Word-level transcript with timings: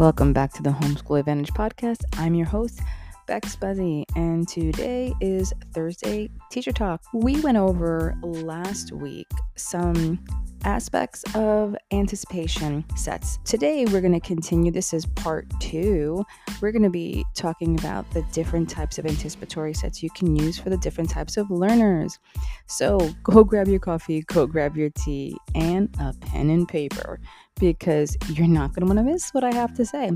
Welcome 0.00 0.32
back 0.32 0.54
to 0.54 0.62
the 0.62 0.70
Homeschool 0.70 1.18
Advantage 1.18 1.50
podcast. 1.50 2.04
I'm 2.16 2.34
your 2.34 2.46
host, 2.46 2.80
Bex 3.26 3.54
Buzzie, 3.54 4.06
and 4.16 4.48
today 4.48 5.12
is 5.20 5.52
Thursday 5.74 6.30
Teacher 6.50 6.72
Talk. 6.72 7.02
We 7.12 7.38
went 7.42 7.58
over 7.58 8.16
last 8.22 8.92
week 8.92 9.26
some 9.56 10.18
aspects 10.64 11.22
of 11.34 11.76
anticipation 11.92 12.82
sets. 12.96 13.38
Today, 13.44 13.84
we're 13.84 14.00
going 14.00 14.18
to 14.18 14.26
continue. 14.26 14.72
This 14.72 14.94
is 14.94 15.04
part 15.04 15.46
two. 15.60 16.24
We're 16.62 16.72
going 16.72 16.82
to 16.82 16.88
be 16.88 17.24
talking 17.34 17.78
about 17.78 18.10
the 18.12 18.22
different 18.32 18.70
types 18.70 18.98
of 18.98 19.04
anticipatory 19.04 19.74
sets 19.74 20.02
you 20.02 20.08
can 20.10 20.34
use 20.34 20.58
for 20.58 20.70
the 20.70 20.78
different 20.78 21.10
types 21.10 21.36
of 21.36 21.50
learners. 21.50 22.18
So, 22.66 23.10
go 23.22 23.44
grab 23.44 23.68
your 23.68 23.80
coffee, 23.80 24.22
go 24.22 24.46
grab 24.46 24.78
your 24.78 24.88
tea, 24.90 25.36
and 25.54 25.94
a 26.00 26.14
pen 26.14 26.48
and 26.48 26.66
paper 26.66 27.20
because 27.60 28.16
you're 28.30 28.48
not 28.48 28.70
going 28.74 28.80
to 28.80 28.86
want 28.86 28.98
to 28.98 29.12
miss 29.12 29.30
what 29.30 29.44
I 29.44 29.54
have 29.54 29.74
to 29.74 29.84
say. 29.84 30.10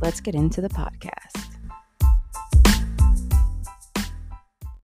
Let's 0.00 0.20
get 0.20 0.34
into 0.34 0.60
the 0.60 0.68
podcast. 0.68 1.52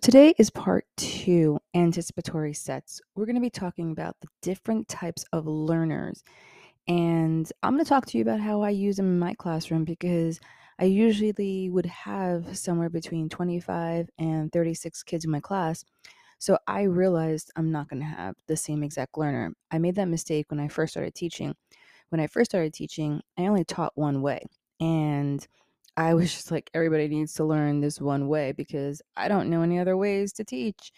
Today 0.02 0.34
is 0.38 0.50
part 0.50 0.86
two 0.98 1.60
anticipatory 1.74 2.54
sets. 2.54 3.00
We're 3.16 3.26
going 3.26 3.36
to 3.36 3.42
be 3.42 3.50
talking 3.50 3.92
about 3.92 4.18
the 4.20 4.28
different 4.42 4.90
types 4.90 5.24
of 5.32 5.48
learners. 5.48 6.24
And 6.88 7.50
I'm 7.62 7.76
going 7.76 7.86
to 7.86 7.90
talk 7.90 8.08
to 8.08 8.18
you 8.18 8.24
about 8.24 8.42
how 8.42 8.64
I 8.64 8.72
use 8.72 8.98
them 8.98 9.06
in 9.06 9.20
my 9.20 9.36
classroom 9.36 9.86
because 9.86 10.42
I 10.80 10.86
usually 10.86 11.70
would 11.70 11.86
have 11.86 12.58
somewhere 12.58 12.90
between 12.90 13.30
25 13.30 14.10
and 14.18 14.52
36 14.52 15.04
kids 15.04 15.24
in 15.24 15.32
my 15.32 15.40
class. 15.40 15.86
So 16.40 16.58
I 16.68 16.82
realized 16.82 17.52
I'm 17.56 17.72
not 17.72 17.88
going 17.88 18.02
to 18.02 18.06
have 18.06 18.36
the 18.48 18.58
same 18.58 18.84
exact 18.84 19.18
learner. 19.18 19.54
I 19.72 19.78
made 19.78 19.96
that 19.96 20.10
mistake 20.10 20.48
when 20.50 20.60
I 20.60 20.68
first 20.68 20.92
started 20.92 21.16
teaching. 21.16 21.56
When 22.14 22.20
I 22.20 22.28
first 22.28 22.52
started 22.52 22.76
teaching, 22.76 23.24
I 23.40 23.48
only 23.48 23.64
taught 23.66 23.94
one 23.96 24.22
way. 24.22 24.44
And 24.80 25.44
I 25.98 26.14
was 26.14 26.32
just 26.32 26.52
like, 26.52 26.70
everybody 26.76 27.08
needs 27.08 27.34
to 27.34 27.44
learn 27.44 27.82
this 27.82 28.00
one 28.00 28.28
way 28.28 28.52
because 28.52 29.02
I 29.18 29.28
don't 29.28 29.50
know 29.50 29.64
any 29.64 29.80
other 29.80 29.98
ways 29.98 30.32
to 30.34 30.44
teach. 30.44 30.92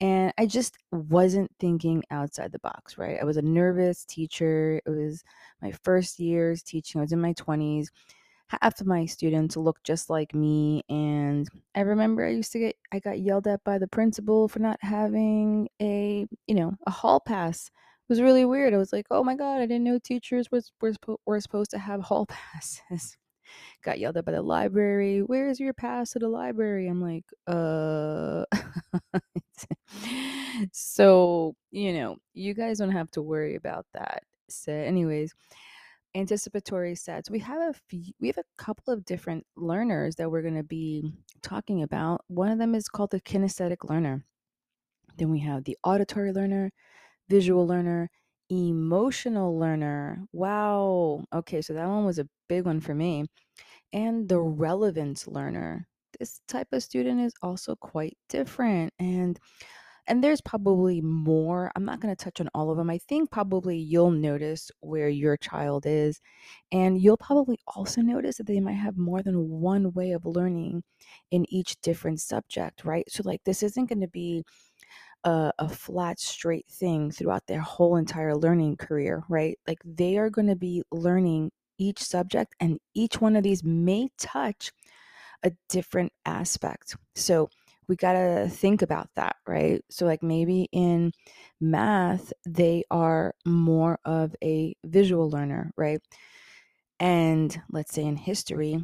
And 0.00 0.32
I 0.36 0.46
just 0.46 0.76
wasn't 0.90 1.52
thinking 1.60 2.02
outside 2.10 2.50
the 2.50 2.58
box, 2.58 2.98
right? 2.98 3.16
I 3.20 3.24
was 3.24 3.36
a 3.36 3.42
nervous 3.42 4.04
teacher. 4.04 4.80
It 4.84 4.90
was 4.90 5.22
my 5.62 5.70
first 5.84 6.18
years 6.18 6.64
teaching. 6.64 7.00
I 7.00 7.04
was 7.04 7.12
in 7.12 7.20
my 7.20 7.34
20s. 7.34 7.86
Half 8.48 8.80
of 8.80 8.88
my 8.88 9.06
students 9.06 9.56
looked 9.56 9.84
just 9.84 10.10
like 10.10 10.34
me. 10.34 10.82
And 10.88 11.48
I 11.76 11.82
remember 11.82 12.26
I 12.26 12.30
used 12.30 12.50
to 12.54 12.58
get, 12.58 12.76
I 12.90 12.98
got 12.98 13.20
yelled 13.20 13.46
at 13.46 13.62
by 13.62 13.78
the 13.78 13.86
principal 13.86 14.48
for 14.48 14.58
not 14.58 14.78
having 14.82 15.68
a, 15.80 16.26
you 16.48 16.56
know, 16.56 16.74
a 16.88 16.90
hall 16.90 17.20
pass. 17.20 17.70
Was 18.08 18.20
really 18.20 18.44
weird. 18.44 18.72
I 18.72 18.76
was 18.76 18.92
like, 18.92 19.06
oh 19.10 19.24
my 19.24 19.34
God, 19.34 19.60
I 19.60 19.66
didn't 19.66 19.84
know 19.84 19.98
teachers 19.98 20.50
was, 20.50 20.70
were, 20.80 20.92
were 21.26 21.40
supposed 21.40 21.70
to 21.72 21.78
have 21.78 22.02
hall 22.02 22.26
passes 22.28 23.16
got 23.82 23.98
yelled 23.98 24.16
at 24.16 24.24
by 24.24 24.32
the 24.32 24.42
library. 24.42 25.20
Where's 25.20 25.60
your 25.60 25.72
pass 25.72 26.12
to 26.12 26.18
the 26.18 26.28
library? 26.28 26.88
I'm 26.88 27.00
like, 27.00 27.24
uh. 27.46 28.44
so, 30.72 31.54
you 31.70 31.92
know, 31.92 32.16
you 32.34 32.54
guys 32.54 32.78
don't 32.78 32.90
have 32.90 33.10
to 33.12 33.22
worry 33.22 33.54
about 33.54 33.86
that. 33.94 34.22
So, 34.48 34.72
anyways, 34.72 35.34
anticipatory 36.14 36.94
sets. 36.94 37.30
We 37.30 37.40
have 37.40 37.60
a 37.60 37.74
few, 37.88 38.12
we 38.20 38.28
have 38.28 38.38
a 38.38 38.62
couple 38.62 38.92
of 38.92 39.04
different 39.04 39.44
learners 39.56 40.16
that 40.16 40.30
we're 40.30 40.42
going 40.42 40.56
to 40.56 40.62
be 40.62 41.12
talking 41.42 41.82
about. 41.82 42.22
One 42.28 42.50
of 42.50 42.58
them 42.58 42.74
is 42.74 42.88
called 42.88 43.10
the 43.10 43.20
kinesthetic 43.20 43.88
learner. 43.88 44.24
Then 45.18 45.30
we 45.30 45.40
have 45.40 45.64
the 45.64 45.78
auditory 45.82 46.32
learner, 46.32 46.72
visual 47.28 47.66
learner, 47.66 48.10
emotional 48.50 49.58
learner. 49.58 50.24
Wow. 50.32 51.24
Okay, 51.32 51.62
so 51.62 51.72
that 51.74 51.88
one 51.88 52.04
was 52.04 52.18
a 52.18 52.28
big 52.48 52.64
one 52.66 52.80
for 52.80 52.94
me 52.94 53.26
and 53.92 54.28
the 54.28 54.40
relevance 54.40 55.26
learner. 55.28 55.88
This 56.18 56.40
type 56.48 56.68
of 56.72 56.82
student 56.82 57.20
is 57.20 57.34
also 57.42 57.76
quite 57.76 58.16
different 58.28 58.92
and 58.98 59.38
and 60.08 60.22
there's 60.22 60.40
probably 60.40 61.00
more. 61.00 61.72
I'm 61.74 61.84
not 61.84 62.00
going 62.00 62.14
to 62.14 62.24
touch 62.24 62.40
on 62.40 62.48
all 62.54 62.70
of 62.70 62.76
them. 62.76 62.90
I 62.90 62.98
think 62.98 63.30
probably 63.32 63.76
you'll 63.76 64.12
notice 64.12 64.70
where 64.80 65.08
your 65.08 65.36
child 65.36 65.84
is 65.86 66.20
and 66.72 67.00
you'll 67.00 67.16
probably 67.16 67.58
also 67.66 68.02
notice 68.02 68.36
that 68.36 68.46
they 68.46 68.60
might 68.60 68.74
have 68.74 68.96
more 68.96 69.22
than 69.22 69.48
one 69.50 69.92
way 69.92 70.12
of 70.12 70.24
learning 70.24 70.84
in 71.32 71.44
each 71.52 71.80
different 71.82 72.20
subject, 72.20 72.84
right? 72.84 73.04
So 73.10 73.22
like 73.24 73.42
this 73.44 73.62
isn't 73.64 73.88
going 73.88 74.00
to 74.00 74.08
be 74.08 74.44
a, 75.26 75.52
a, 75.58 75.68
flat 75.68 76.18
straight 76.18 76.66
thing 76.70 77.10
throughout 77.10 77.46
their 77.46 77.60
whole 77.60 77.96
entire 77.96 78.34
learning 78.34 78.76
career 78.76 79.22
right 79.28 79.58
like 79.68 79.78
they 79.84 80.16
are 80.16 80.30
going 80.30 80.46
to 80.46 80.56
be 80.56 80.82
learning 80.90 81.50
each 81.78 82.02
subject, 82.02 82.54
and 82.60 82.78
each 82.94 83.20
one 83.20 83.36
of 83.36 83.42
these 83.42 83.62
may 83.64 84.08
touch 84.18 84.72
a 85.42 85.52
different 85.68 86.12
aspect. 86.24 86.96
So 87.14 87.48
we 87.88 87.96
got 87.96 88.14
to 88.14 88.48
think 88.48 88.82
about 88.82 89.08
that, 89.16 89.36
right? 89.46 89.82
So, 89.90 90.06
like 90.06 90.22
maybe 90.22 90.68
in 90.72 91.12
math, 91.60 92.32
they 92.46 92.84
are 92.90 93.34
more 93.44 93.98
of 94.04 94.34
a 94.42 94.74
visual 94.84 95.30
learner, 95.30 95.72
right? 95.76 96.00
And 96.98 97.60
let's 97.70 97.94
say 97.94 98.04
in 98.04 98.16
history, 98.16 98.82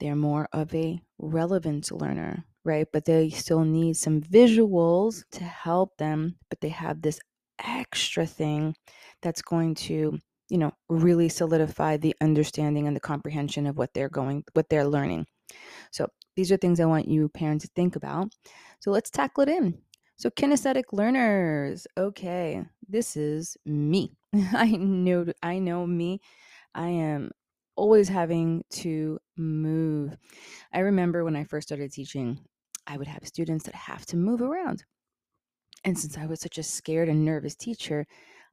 they're 0.00 0.16
more 0.16 0.48
of 0.52 0.74
a 0.74 1.00
relevant 1.18 1.90
learner, 1.92 2.44
right? 2.64 2.86
But 2.92 3.04
they 3.04 3.30
still 3.30 3.64
need 3.64 3.96
some 3.96 4.20
visuals 4.20 5.24
to 5.32 5.44
help 5.44 5.96
them, 5.98 6.36
but 6.48 6.60
they 6.60 6.70
have 6.70 7.02
this 7.02 7.20
extra 7.64 8.26
thing 8.26 8.74
that's 9.22 9.42
going 9.42 9.74
to 9.74 10.18
you 10.50 10.58
know 10.58 10.72
really 10.88 11.28
solidify 11.28 11.96
the 11.96 12.14
understanding 12.20 12.86
and 12.86 12.96
the 12.96 13.00
comprehension 13.00 13.66
of 13.66 13.78
what 13.78 13.94
they're 13.94 14.08
going 14.08 14.44
what 14.54 14.68
they're 14.68 14.86
learning. 14.86 15.26
So 15.90 16.08
these 16.36 16.50
are 16.52 16.56
things 16.56 16.80
i 16.80 16.84
want 16.84 17.08
you 17.08 17.28
parents 17.28 17.64
to 17.64 17.70
think 17.74 17.96
about. 17.96 18.32
So 18.80 18.90
let's 18.90 19.10
tackle 19.10 19.44
it 19.44 19.48
in. 19.48 19.78
So 20.16 20.30
kinesthetic 20.30 20.84
learners. 20.92 21.86
Okay 21.96 22.64
this 22.88 23.16
is 23.16 23.56
me. 23.64 24.16
I 24.34 24.70
know 24.72 25.26
i 25.42 25.58
know 25.58 25.86
me. 25.86 26.20
I 26.74 26.88
am 26.88 27.30
always 27.76 28.08
having 28.08 28.64
to 28.70 29.18
move. 29.36 30.16
I 30.72 30.80
remember 30.80 31.24
when 31.24 31.36
i 31.36 31.44
first 31.44 31.68
started 31.68 31.92
teaching 31.92 32.40
i 32.86 32.96
would 32.96 33.06
have 33.06 33.26
students 33.26 33.64
that 33.64 33.74
have 33.74 34.04
to 34.06 34.16
move 34.16 34.42
around 34.42 34.84
and 35.84 35.98
since 35.98 36.16
i 36.18 36.26
was 36.26 36.40
such 36.40 36.58
a 36.58 36.62
scared 36.62 37.08
and 37.08 37.24
nervous 37.24 37.54
teacher 37.54 38.06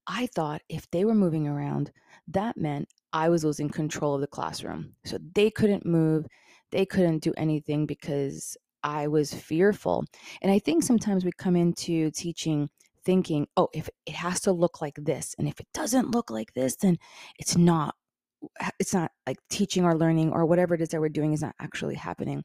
I 0.07 0.27
thought 0.27 0.61
if 0.69 0.89
they 0.91 1.05
were 1.05 1.13
moving 1.13 1.47
around, 1.47 1.91
that 2.27 2.57
meant 2.57 2.89
I 3.13 3.29
was 3.29 3.43
losing 3.43 3.69
control 3.69 4.15
of 4.15 4.21
the 4.21 4.27
classroom. 4.27 4.95
So 5.05 5.17
they 5.35 5.49
couldn't 5.49 5.85
move, 5.85 6.25
they 6.71 6.85
couldn't 6.85 7.23
do 7.23 7.33
anything 7.37 7.85
because 7.85 8.57
I 8.83 9.07
was 9.07 9.33
fearful. 9.33 10.05
And 10.41 10.51
I 10.51 10.59
think 10.59 10.83
sometimes 10.83 11.23
we 11.23 11.31
come 11.37 11.55
into 11.55 12.09
teaching 12.11 12.69
thinking, 13.03 13.47
oh, 13.57 13.67
if 13.73 13.89
it 14.05 14.13
has 14.13 14.41
to 14.41 14.51
look 14.51 14.81
like 14.81 14.95
this, 14.95 15.35
and 15.39 15.47
if 15.47 15.59
it 15.59 15.67
doesn't 15.73 16.11
look 16.11 16.29
like 16.29 16.53
this, 16.53 16.75
then 16.75 16.97
it's 17.39 17.57
not 17.57 17.95
it's 18.79 18.93
not 18.93 19.11
like 19.27 19.37
teaching 19.51 19.85
or 19.85 19.95
learning 19.95 20.31
or 20.31 20.47
whatever 20.47 20.73
it 20.73 20.81
is 20.81 20.89
that 20.89 20.99
we're 20.99 21.09
doing 21.09 21.31
is 21.33 21.43
not 21.43 21.53
actually 21.59 21.93
happening. 21.93 22.43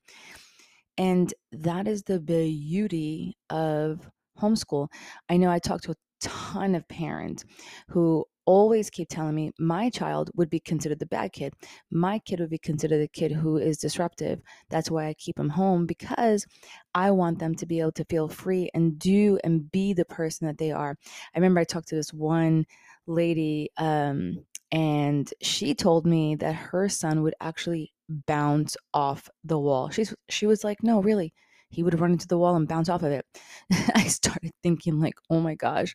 And 0.99 1.33
that 1.53 1.87
is 1.87 2.03
the 2.03 2.21
beauty 2.21 3.37
of 3.51 4.09
homeschool. 4.41 4.89
I 5.29 5.37
know 5.37 5.51
I 5.51 5.59
talked 5.59 5.85
to 5.85 5.93
a 5.93 5.97
ton 6.21 6.75
of 6.75 6.89
parents 6.89 7.45
who 7.89 8.25
always 8.47 8.91
keep 8.91 9.09
telling 9.09 9.35
me 9.35 9.51
my 9.59 9.91
child 9.91 10.31
would 10.37 10.49
be 10.49 10.61
considered 10.61 11.01
the 11.01 11.07
bad 11.07 11.33
kid. 11.33 11.53
My 11.91 12.21
kid 12.21 12.41
would 12.41 12.51
be 12.51 12.59
considered 12.59 13.01
the 13.01 13.09
kid 13.09 13.33
who 13.33 13.57
is 13.59 13.77
disruptive. 13.77 14.41
That's 14.71 14.91
why 14.91 15.07
I 15.09 15.15
keep 15.15 15.37
them 15.37 15.49
home 15.51 15.85
because 15.85 16.47
I 16.95 17.11
want 17.11 17.41
them 17.41 17.55
to 17.57 17.67
be 17.67 17.81
able 17.81 17.93
to 17.93 18.05
feel 18.05 18.29
free 18.29 18.71
and 18.73 18.99
do 18.99 19.39
and 19.43 19.71
be 19.71 19.93
the 19.93 20.05
person 20.05 20.47
that 20.47 20.59
they 20.59 20.71
are. 20.71 20.97
I 21.35 21.39
remember 21.39 21.61
I 21.61 21.65
talked 21.65 21.89
to 21.89 21.97
this 21.97 22.13
one 22.13 22.67
lady 23.07 23.71
um, 23.77 24.45
and 24.71 25.33
she 25.43 25.75
told 25.75 26.07
me 26.07 26.37
that 26.37 26.55
her 26.55 26.89
son 26.89 27.23
would 27.23 27.35
actually 27.41 27.93
bounce 28.09 28.77
off 28.95 29.29
the 29.45 29.59
wall. 29.59 29.91
She's 29.91 30.15
she 30.29 30.47
was 30.47 30.65
like, 30.65 30.83
"No, 30.83 31.01
really 31.03 31.33
he 31.71 31.83
would 31.83 31.99
run 32.01 32.13
into 32.13 32.29
the 32.29 32.39
wall 32.39 32.55
and 32.57 32.69
bounce 32.69 32.89
off 32.89 33.03
of 33.03 33.11
it. 33.13 33.27
I 33.95 34.05
started 34.09 34.53
thinking 34.63 35.01
like, 35.01 35.15
"Oh 35.31 35.41
my 35.41 35.55
gosh." 35.55 35.95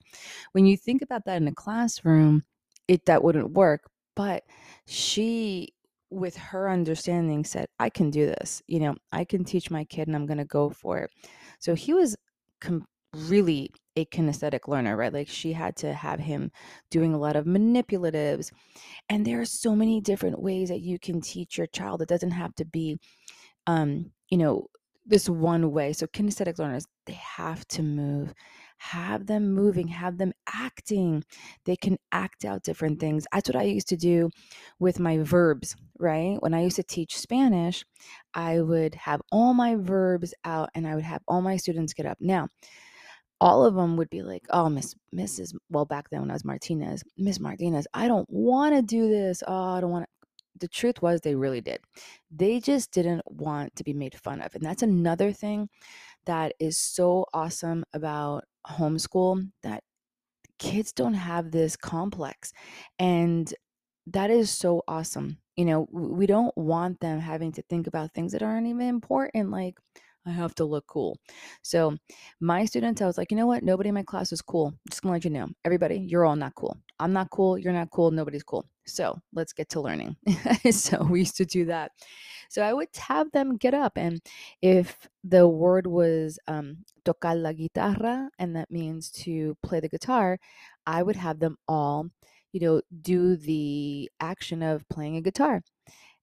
When 0.53 0.65
you 0.65 0.77
think 0.77 1.01
about 1.01 1.25
that 1.25 1.41
in 1.41 1.47
a 1.47 1.53
classroom, 1.53 2.43
it 2.87 3.05
that 3.05 3.23
wouldn't 3.23 3.51
work, 3.51 3.81
but 4.15 4.43
she 4.87 5.69
with 6.09 6.35
her 6.37 6.69
understanding 6.69 7.43
said, 7.45 7.67
"I 7.79 7.89
can 7.89 8.09
do 8.11 8.25
this. 8.25 8.61
You 8.67 8.79
know, 8.81 8.95
I 9.11 9.23
can 9.25 9.43
teach 9.45 9.71
my 9.71 9.83
kid 9.85 10.07
and 10.07 10.15
I'm 10.15 10.25
going 10.25 10.37
to 10.39 10.45
go 10.45 10.69
for 10.69 10.99
it." 10.99 11.11
So 11.59 11.75
he 11.75 11.93
was 11.93 12.15
com- 12.59 12.85
really 13.15 13.71
a 13.95 14.05
kinesthetic 14.05 14.67
learner, 14.67 14.95
right? 14.97 15.13
Like 15.13 15.27
she 15.29 15.53
had 15.53 15.75
to 15.77 15.93
have 15.93 16.19
him 16.19 16.51
doing 16.89 17.13
a 17.13 17.19
lot 17.19 17.35
of 17.35 17.45
manipulatives. 17.45 18.51
And 19.09 19.25
there 19.25 19.41
are 19.41 19.45
so 19.45 19.75
many 19.75 20.01
different 20.01 20.41
ways 20.41 20.69
that 20.69 20.81
you 20.81 20.99
can 20.99 21.21
teach 21.21 21.57
your 21.57 21.67
child. 21.67 22.01
It 22.01 22.09
doesn't 22.09 22.31
have 22.31 22.55
to 22.55 22.65
be 22.65 22.99
um, 23.67 24.11
you 24.29 24.37
know, 24.37 24.67
this 25.05 25.29
one 25.29 25.71
way. 25.71 25.93
So 25.93 26.07
kinesthetic 26.07 26.59
learners, 26.59 26.87
they 27.05 27.13
have 27.13 27.67
to 27.69 27.83
move. 27.83 28.33
have 28.77 29.27
them 29.27 29.53
moving, 29.53 29.87
have 29.89 30.17
them 30.17 30.33
acting. 30.53 31.23
They 31.65 31.75
can 31.75 31.97
act 32.11 32.45
out 32.45 32.63
different 32.63 32.99
things. 32.99 33.27
That's 33.31 33.47
what 33.49 33.55
I 33.55 33.63
used 33.63 33.89
to 33.89 33.97
do 33.97 34.29
with 34.79 34.99
my 34.99 35.19
verbs, 35.19 35.75
right? 35.99 36.37
When 36.41 36.53
I 36.53 36.63
used 36.63 36.77
to 36.77 36.83
teach 36.83 37.17
Spanish, 37.17 37.85
I 38.33 38.61
would 38.61 38.95
have 38.95 39.21
all 39.31 39.53
my 39.53 39.75
verbs 39.75 40.33
out 40.45 40.69
and 40.75 40.87
I 40.87 40.95
would 40.95 41.03
have 41.03 41.21
all 41.27 41.41
my 41.41 41.57
students 41.57 41.93
get 41.93 42.07
up. 42.07 42.17
Now, 42.19 42.47
all 43.41 43.65
of 43.65 43.75
them 43.75 43.97
would 43.97 44.11
be 44.11 44.23
like, 44.23 44.45
"Oh, 44.51 44.69
Miss 44.69 44.95
Mrs. 45.15 45.55
Well, 45.71 45.85
back 45.85 46.09
then 46.11 46.21
when 46.21 46.31
I 46.31 46.35
was 46.35 46.45
Martinez, 46.45 47.03
Miss 47.17 47.41
Martinez, 47.41 47.87
I 47.95 48.07
don't 48.07 48.29
want 48.31 48.75
to 48.75 48.83
do 48.83 49.09
this. 49.09 49.43
Oh, 49.47 49.53
I 49.77 49.81
don't 49.81 49.91
want 49.91 50.05
to." 50.05 50.29
The 50.59 50.69
truth 50.69 51.01
was, 51.01 51.21
they 51.21 51.35
really 51.35 51.61
did. 51.61 51.81
They 52.31 52.59
just 52.61 52.91
didn't 52.91 53.23
want 53.27 53.75
to 53.77 53.83
be 53.85 53.93
made 53.93 54.15
fun 54.15 54.41
of, 54.41 54.55
and 54.55 54.63
that's 54.65 54.83
another 54.83 55.33
thing 55.33 55.69
that 56.25 56.53
is 56.59 56.77
so 56.79 57.25
awesome 57.33 57.85
about 57.93 58.45
homeschool 58.67 59.51
that 59.63 59.83
kids 60.59 60.93
don't 60.93 61.13
have 61.15 61.51
this 61.51 61.75
complex, 61.75 62.53
and 62.99 63.53
that 64.07 64.29
is 64.31 64.49
so 64.51 64.83
awesome. 64.87 65.37
You 65.57 65.65
know, 65.65 65.87
we 65.91 66.25
don't 66.27 66.55
want 66.57 66.99
them 67.01 67.19
having 67.19 67.51
to 67.53 67.61
think 67.63 67.87
about 67.87 68.13
things 68.13 68.31
that 68.33 68.43
aren't 68.43 68.67
even 68.67 68.87
important, 68.87 69.51
like 69.51 69.75
I 70.25 70.31
have 70.31 70.53
to 70.55 70.65
look 70.65 70.85
cool. 70.87 71.17
So, 71.63 71.97
my 72.39 72.65
students, 72.65 73.01
I 73.01 73.07
was 73.07 73.17
like, 73.17 73.31
you 73.31 73.37
know 73.37 73.47
what? 73.47 73.63
Nobody 73.63 73.89
in 73.89 73.95
my 73.95 74.03
class 74.03 74.31
is 74.31 74.41
cool. 74.41 74.73
Just 74.89 75.01
gonna 75.01 75.13
let 75.13 75.25
you 75.25 75.31
know, 75.31 75.47
everybody, 75.65 75.97
you're 75.97 76.25
all 76.25 76.35
not 76.35 76.55
cool. 76.55 76.77
I'm 76.99 77.13
not 77.13 77.31
cool. 77.31 77.57
You're 77.57 77.73
not 77.73 77.89
cool. 77.89 78.11
Nobody's 78.11 78.43
cool. 78.43 78.65
So, 78.85 79.19
let's 79.33 79.53
get 79.53 79.69
to 79.69 79.81
learning. 79.81 80.15
so, 80.71 81.03
we 81.03 81.19
used 81.19 81.37
to 81.37 81.45
do 81.45 81.65
that. 81.65 81.91
So, 82.49 82.61
I 82.61 82.73
would 82.73 82.89
have 82.97 83.31
them 83.31 83.57
get 83.57 83.73
up, 83.73 83.93
and 83.97 84.21
if 84.61 85.07
the 85.23 85.47
word 85.47 85.87
was 85.87 86.37
um, 86.47 86.85
tocar 87.03 87.35
la 87.35 87.53
guitarra, 87.53 88.29
and 88.37 88.55
that 88.55 88.69
means 88.69 89.09
to 89.23 89.57
play 89.63 89.79
the 89.79 89.89
guitar, 89.89 90.39
I 90.85 91.01
would 91.01 91.15
have 91.15 91.39
them 91.39 91.57
all, 91.67 92.09
you 92.51 92.59
know, 92.59 92.81
do 93.01 93.37
the 93.37 94.11
action 94.19 94.61
of 94.61 94.87
playing 94.89 95.17
a 95.17 95.21
guitar 95.21 95.63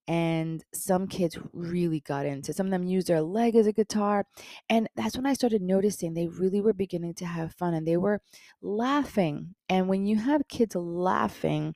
and 0.09 0.65
some 0.75 1.07
kids 1.07 1.39
really 1.53 2.01
got 2.01 2.27
into 2.27 2.53
some 2.53 2.67
of 2.67 2.73
them 2.73 2.85
used 2.85 3.09
their 3.09 3.23
leg 3.23 3.55
as 3.57 3.67
a 3.69 3.73
guitar 3.73 4.25
and 4.71 4.89
that's 4.97 5.17
when 5.17 5.27
i 5.27 5.35
started 5.35 5.63
noticing 5.63 6.15
they 6.15 6.29
really 6.29 6.61
were 6.63 6.73
beginning 6.73 7.15
to 7.15 7.27
have 7.27 7.55
fun 7.55 7.75
and 7.75 7.87
they 7.87 7.97
were 7.99 8.21
laughing 8.63 9.55
and 9.69 9.89
when 9.89 10.07
you 10.07 10.17
have 10.17 10.49
kids 10.49 10.75
laughing 10.75 11.75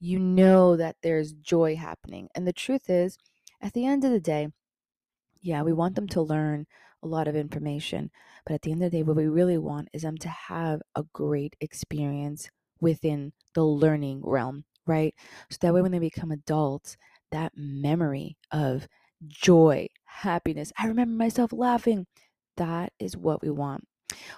you 0.00 0.18
know 0.18 0.76
that 0.76 0.96
there's 1.02 1.32
joy 1.34 1.76
happening 1.76 2.28
and 2.34 2.46
the 2.46 2.52
truth 2.52 2.90
is 2.90 3.18
at 3.60 3.72
the 3.74 3.86
end 3.86 4.04
of 4.04 4.10
the 4.12 4.20
day 4.20 4.48
yeah 5.40 5.62
we 5.62 5.72
want 5.72 5.94
them 5.94 6.06
to 6.08 6.22
learn 6.22 6.66
a 7.02 7.06
lot 7.06 7.28
of 7.28 7.36
information 7.36 8.10
but 8.46 8.54
at 8.54 8.62
the 8.62 8.72
end 8.72 8.82
of 8.82 8.90
the 8.90 8.98
day 8.98 9.02
what 9.02 9.16
we 9.16 9.26
really 9.26 9.58
want 9.58 9.88
is 9.92 10.02
them 10.02 10.16
to 10.16 10.28
have 10.28 10.80
a 10.94 11.04
great 11.12 11.56
experience 11.60 12.48
within 12.80 13.32
the 13.54 13.64
learning 13.64 14.20
realm 14.24 14.64
right? 14.86 15.14
So 15.50 15.56
that 15.62 15.72
way 15.72 15.80
when 15.80 15.92
they 15.92 15.98
become 15.98 16.30
adults 16.30 16.98
that 17.30 17.52
memory 17.56 18.36
of 18.52 18.88
joy, 19.26 19.88
happiness. 20.04 20.72
I 20.78 20.86
remember 20.86 21.14
myself 21.16 21.52
laughing. 21.52 22.06
That 22.56 22.92
is 22.98 23.16
what 23.16 23.42
we 23.42 23.50
want. 23.50 23.86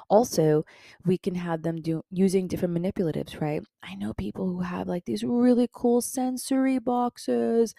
Also, 0.09 0.65
we 1.05 1.19
can 1.19 1.35
have 1.35 1.63
them 1.63 1.83
do 1.83 2.03
using 2.11 2.49
different 2.49 2.75
manipulatives, 2.77 3.41
right? 3.41 3.63
I 3.83 3.95
know 3.97 4.15
people 4.15 4.47
who 4.47 4.61
have 4.61 4.89
like 4.89 5.05
these 5.05 5.25
really 5.25 5.69
cool 5.73 6.01
sensory 6.01 6.79
boxes. 6.79 7.75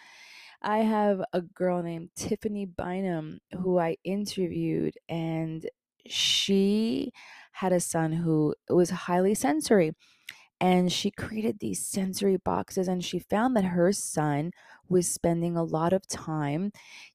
I 0.62 0.80
have 0.80 1.22
a 1.34 1.42
girl 1.42 1.84
named 1.84 2.12
Tiffany 2.16 2.66
Bynum 2.66 3.40
who 3.54 3.80
I 3.80 3.98
interviewed, 4.04 4.96
and 5.10 5.70
she 6.08 7.12
had 7.54 7.74
a 7.74 7.80
son 7.80 8.12
who 8.12 8.56
was 8.70 8.90
highly 8.90 9.36
sensory 9.36 9.94
and 10.60 10.92
she 10.92 11.12
created 11.12 11.60
these 11.60 11.86
sensory 11.86 12.38
boxes 12.38 12.88
and 12.88 13.04
she 13.06 13.20
found 13.20 13.56
that 13.56 13.64
her 13.66 13.92
son 13.92 14.52
was 14.90 15.08
spending 15.08 15.56
a 15.56 15.64
lot 15.64 15.94
of 15.94 16.08
time 16.08 16.72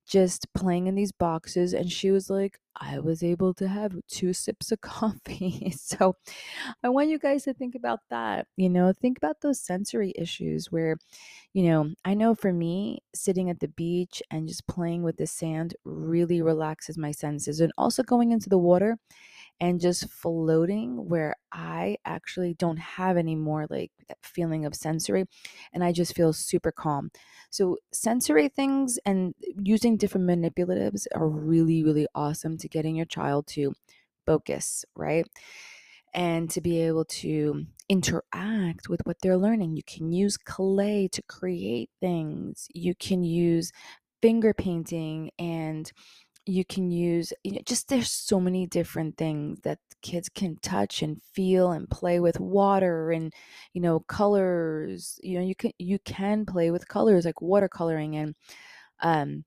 just 0.06 0.52
playing 0.54 0.86
in 0.86 0.94
these 0.94 1.12
boxes 1.12 1.72
and 1.72 1.90
she 1.90 2.10
was 2.10 2.28
like 2.30 2.58
i 2.76 2.98
was 2.98 3.22
able 3.22 3.54
to 3.54 3.66
have 3.68 3.92
two 4.08 4.32
sips 4.32 4.70
of 4.72 4.80
coffee. 4.82 5.72
So 5.76 6.14
i 6.82 6.88
want 6.88 7.08
you 7.08 7.18
guys 7.18 7.44
to 7.44 7.54
think 7.54 7.74
about 7.74 8.00
that 8.10 8.46
you 8.56 8.68
know 8.68 8.92
think 8.92 9.18
about 9.18 9.40
those 9.40 9.60
sensory 9.60 10.12
issues 10.16 10.70
where 10.70 10.96
you 11.52 11.64
know 11.64 11.92
i 12.04 12.14
know 12.14 12.34
for 12.34 12.52
me 12.52 13.02
sitting 13.14 13.50
at 13.50 13.60
the 13.60 13.68
beach 13.68 14.22
and 14.30 14.48
just 14.48 14.66
playing 14.66 15.02
with 15.02 15.16
the 15.16 15.26
sand 15.26 15.74
really 15.84 16.42
relaxes 16.42 16.98
my 16.98 17.10
senses 17.12 17.60
and 17.60 17.72
also 17.78 18.02
going 18.02 18.32
into 18.32 18.48
the 18.48 18.58
water 18.58 18.98
and 19.62 19.80
just 19.80 20.10
floating 20.10 21.08
where 21.08 21.36
I 21.52 21.96
actually 22.04 22.54
don't 22.54 22.80
have 22.80 23.16
any 23.16 23.36
more 23.36 23.68
like 23.70 23.92
that 24.08 24.18
feeling 24.20 24.66
of 24.66 24.74
sensory 24.74 25.24
and 25.72 25.84
I 25.84 25.92
just 25.92 26.16
feel 26.16 26.32
super 26.32 26.72
calm. 26.72 27.12
So, 27.50 27.76
sensory 27.92 28.48
things 28.48 28.98
and 29.06 29.36
using 29.62 29.96
different 29.96 30.28
manipulatives 30.28 31.06
are 31.14 31.28
really, 31.28 31.84
really 31.84 32.08
awesome 32.12 32.58
to 32.58 32.68
getting 32.68 32.96
your 32.96 33.06
child 33.06 33.46
to 33.48 33.72
focus, 34.26 34.84
right? 34.96 35.28
And 36.12 36.50
to 36.50 36.60
be 36.60 36.80
able 36.80 37.04
to 37.04 37.64
interact 37.88 38.88
with 38.88 39.00
what 39.04 39.18
they're 39.22 39.38
learning. 39.38 39.76
You 39.76 39.84
can 39.86 40.10
use 40.10 40.36
clay 40.36 41.08
to 41.12 41.22
create 41.22 41.88
things, 42.00 42.66
you 42.74 42.96
can 42.96 43.22
use 43.22 43.70
finger 44.20 44.54
painting 44.54 45.30
and 45.38 45.90
you 46.46 46.64
can 46.64 46.90
use 46.90 47.32
you 47.44 47.52
know, 47.52 47.60
just 47.66 47.88
there's 47.88 48.10
so 48.10 48.40
many 48.40 48.66
different 48.66 49.16
things 49.16 49.60
that 49.62 49.78
kids 50.02 50.28
can 50.28 50.56
touch 50.62 51.02
and 51.02 51.22
feel 51.34 51.70
and 51.72 51.88
play 51.90 52.18
with 52.20 52.40
water 52.40 53.12
and 53.12 53.32
you 53.72 53.80
know 53.80 54.00
colors 54.00 55.20
you 55.22 55.38
know 55.38 55.44
you 55.44 55.54
can 55.54 55.70
you 55.78 55.98
can 56.00 56.44
play 56.44 56.70
with 56.70 56.88
colors 56.88 57.24
like 57.24 57.36
watercoloring 57.36 58.16
and 58.16 58.34
um 59.00 59.44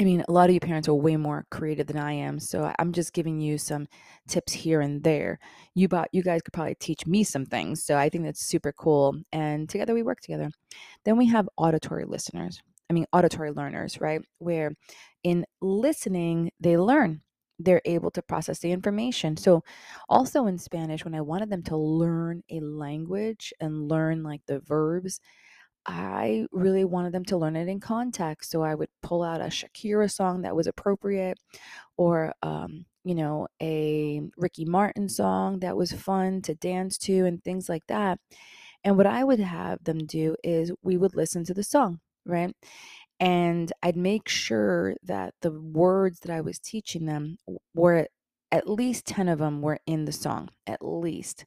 I 0.00 0.02
mean, 0.04 0.24
a 0.26 0.32
lot 0.32 0.50
of 0.50 0.54
you 0.54 0.60
parents 0.60 0.88
are 0.88 0.94
way 0.94 1.16
more 1.16 1.46
creative 1.50 1.86
than 1.86 1.98
I 1.98 2.12
am, 2.14 2.40
so 2.40 2.72
I'm 2.80 2.92
just 2.92 3.12
giving 3.12 3.38
you 3.38 3.58
some 3.58 3.86
tips 4.26 4.52
here 4.52 4.80
and 4.80 5.02
there. 5.04 5.38
You 5.74 5.86
bought, 5.88 6.08
you 6.12 6.22
guys 6.22 6.42
could 6.42 6.52
probably 6.52 6.74
teach 6.74 7.06
me 7.06 7.22
some 7.22 7.46
things, 7.46 7.84
so 7.84 7.96
I 7.96 8.08
think 8.08 8.24
that's 8.24 8.44
super 8.44 8.72
cool. 8.72 9.14
And 9.32 9.68
together 9.68 9.94
we 9.94 10.02
work 10.02 10.20
together. 10.20 10.50
Then 11.04 11.16
we 11.16 11.26
have 11.28 11.48
auditory 11.56 12.04
listeners. 12.06 12.60
I 12.90 12.92
mean, 12.92 13.06
auditory 13.12 13.50
learners, 13.52 14.00
right? 14.00 14.20
Where 14.38 14.72
in 15.22 15.46
listening, 15.60 16.50
they 16.60 16.76
learn. 16.76 17.22
They're 17.58 17.82
able 17.84 18.10
to 18.12 18.22
process 18.22 18.58
the 18.58 18.72
information. 18.72 19.36
So, 19.36 19.62
also 20.08 20.46
in 20.46 20.58
Spanish, 20.58 21.04
when 21.04 21.14
I 21.14 21.20
wanted 21.20 21.50
them 21.50 21.62
to 21.64 21.76
learn 21.76 22.42
a 22.50 22.60
language 22.60 23.52
and 23.60 23.88
learn 23.88 24.22
like 24.24 24.42
the 24.46 24.60
verbs, 24.60 25.20
I 25.86 26.46
really 26.52 26.84
wanted 26.84 27.12
them 27.12 27.24
to 27.26 27.36
learn 27.36 27.56
it 27.56 27.68
in 27.68 27.80
context. 27.80 28.50
So, 28.50 28.62
I 28.62 28.74
would 28.74 28.88
pull 29.02 29.22
out 29.22 29.40
a 29.40 29.44
Shakira 29.46 30.10
song 30.10 30.42
that 30.42 30.56
was 30.56 30.66
appropriate 30.66 31.38
or, 31.96 32.34
um, 32.42 32.86
you 33.04 33.14
know, 33.14 33.48
a 33.62 34.22
Ricky 34.36 34.64
Martin 34.64 35.08
song 35.08 35.60
that 35.60 35.76
was 35.76 35.92
fun 35.92 36.42
to 36.42 36.54
dance 36.54 36.98
to 36.98 37.26
and 37.26 37.42
things 37.44 37.68
like 37.68 37.86
that. 37.88 38.18
And 38.84 38.96
what 38.96 39.06
I 39.06 39.24
would 39.24 39.40
have 39.40 39.82
them 39.84 40.06
do 40.06 40.36
is 40.44 40.72
we 40.82 40.96
would 40.96 41.14
listen 41.16 41.44
to 41.44 41.54
the 41.54 41.64
song, 41.64 42.00
right? 42.26 42.54
And 43.20 43.72
I'd 43.82 43.96
make 43.96 44.28
sure 44.28 44.94
that 45.04 45.34
the 45.40 45.52
words 45.52 46.20
that 46.20 46.32
I 46.32 46.40
was 46.40 46.58
teaching 46.58 47.06
them 47.06 47.36
were 47.74 48.08
at 48.52 48.68
least 48.68 49.06
10 49.06 49.28
of 49.28 49.38
them 49.38 49.62
were 49.62 49.78
in 49.86 50.04
the 50.04 50.12
song, 50.12 50.48
at 50.66 50.78
least, 50.82 51.44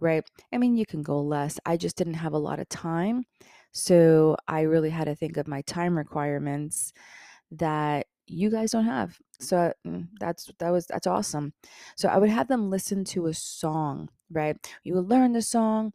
right? 0.00 0.24
I 0.52 0.58
mean, 0.58 0.76
you 0.76 0.86
can 0.86 1.02
go 1.02 1.20
less. 1.20 1.58
I 1.66 1.76
just 1.76 1.96
didn't 1.96 2.14
have 2.14 2.32
a 2.32 2.38
lot 2.38 2.60
of 2.60 2.68
time. 2.68 3.24
So 3.72 4.36
I 4.48 4.62
really 4.62 4.90
had 4.90 5.04
to 5.04 5.14
think 5.14 5.36
of 5.36 5.48
my 5.48 5.62
time 5.62 5.96
requirements 5.98 6.92
that 7.52 8.06
you 8.26 8.50
guys 8.50 8.72
don't 8.72 8.84
have. 8.84 9.18
So 9.40 9.72
mm, 9.86 10.08
that's 10.18 10.50
that 10.58 10.70
was 10.70 10.86
that's 10.86 11.06
awesome. 11.06 11.52
So 11.96 12.08
I 12.08 12.18
would 12.18 12.30
have 12.30 12.48
them 12.48 12.70
listen 12.70 13.04
to 13.06 13.26
a 13.26 13.34
song, 13.34 14.08
right? 14.30 14.56
You 14.84 14.94
would 14.94 15.08
learn 15.08 15.32
the 15.32 15.42
song. 15.42 15.92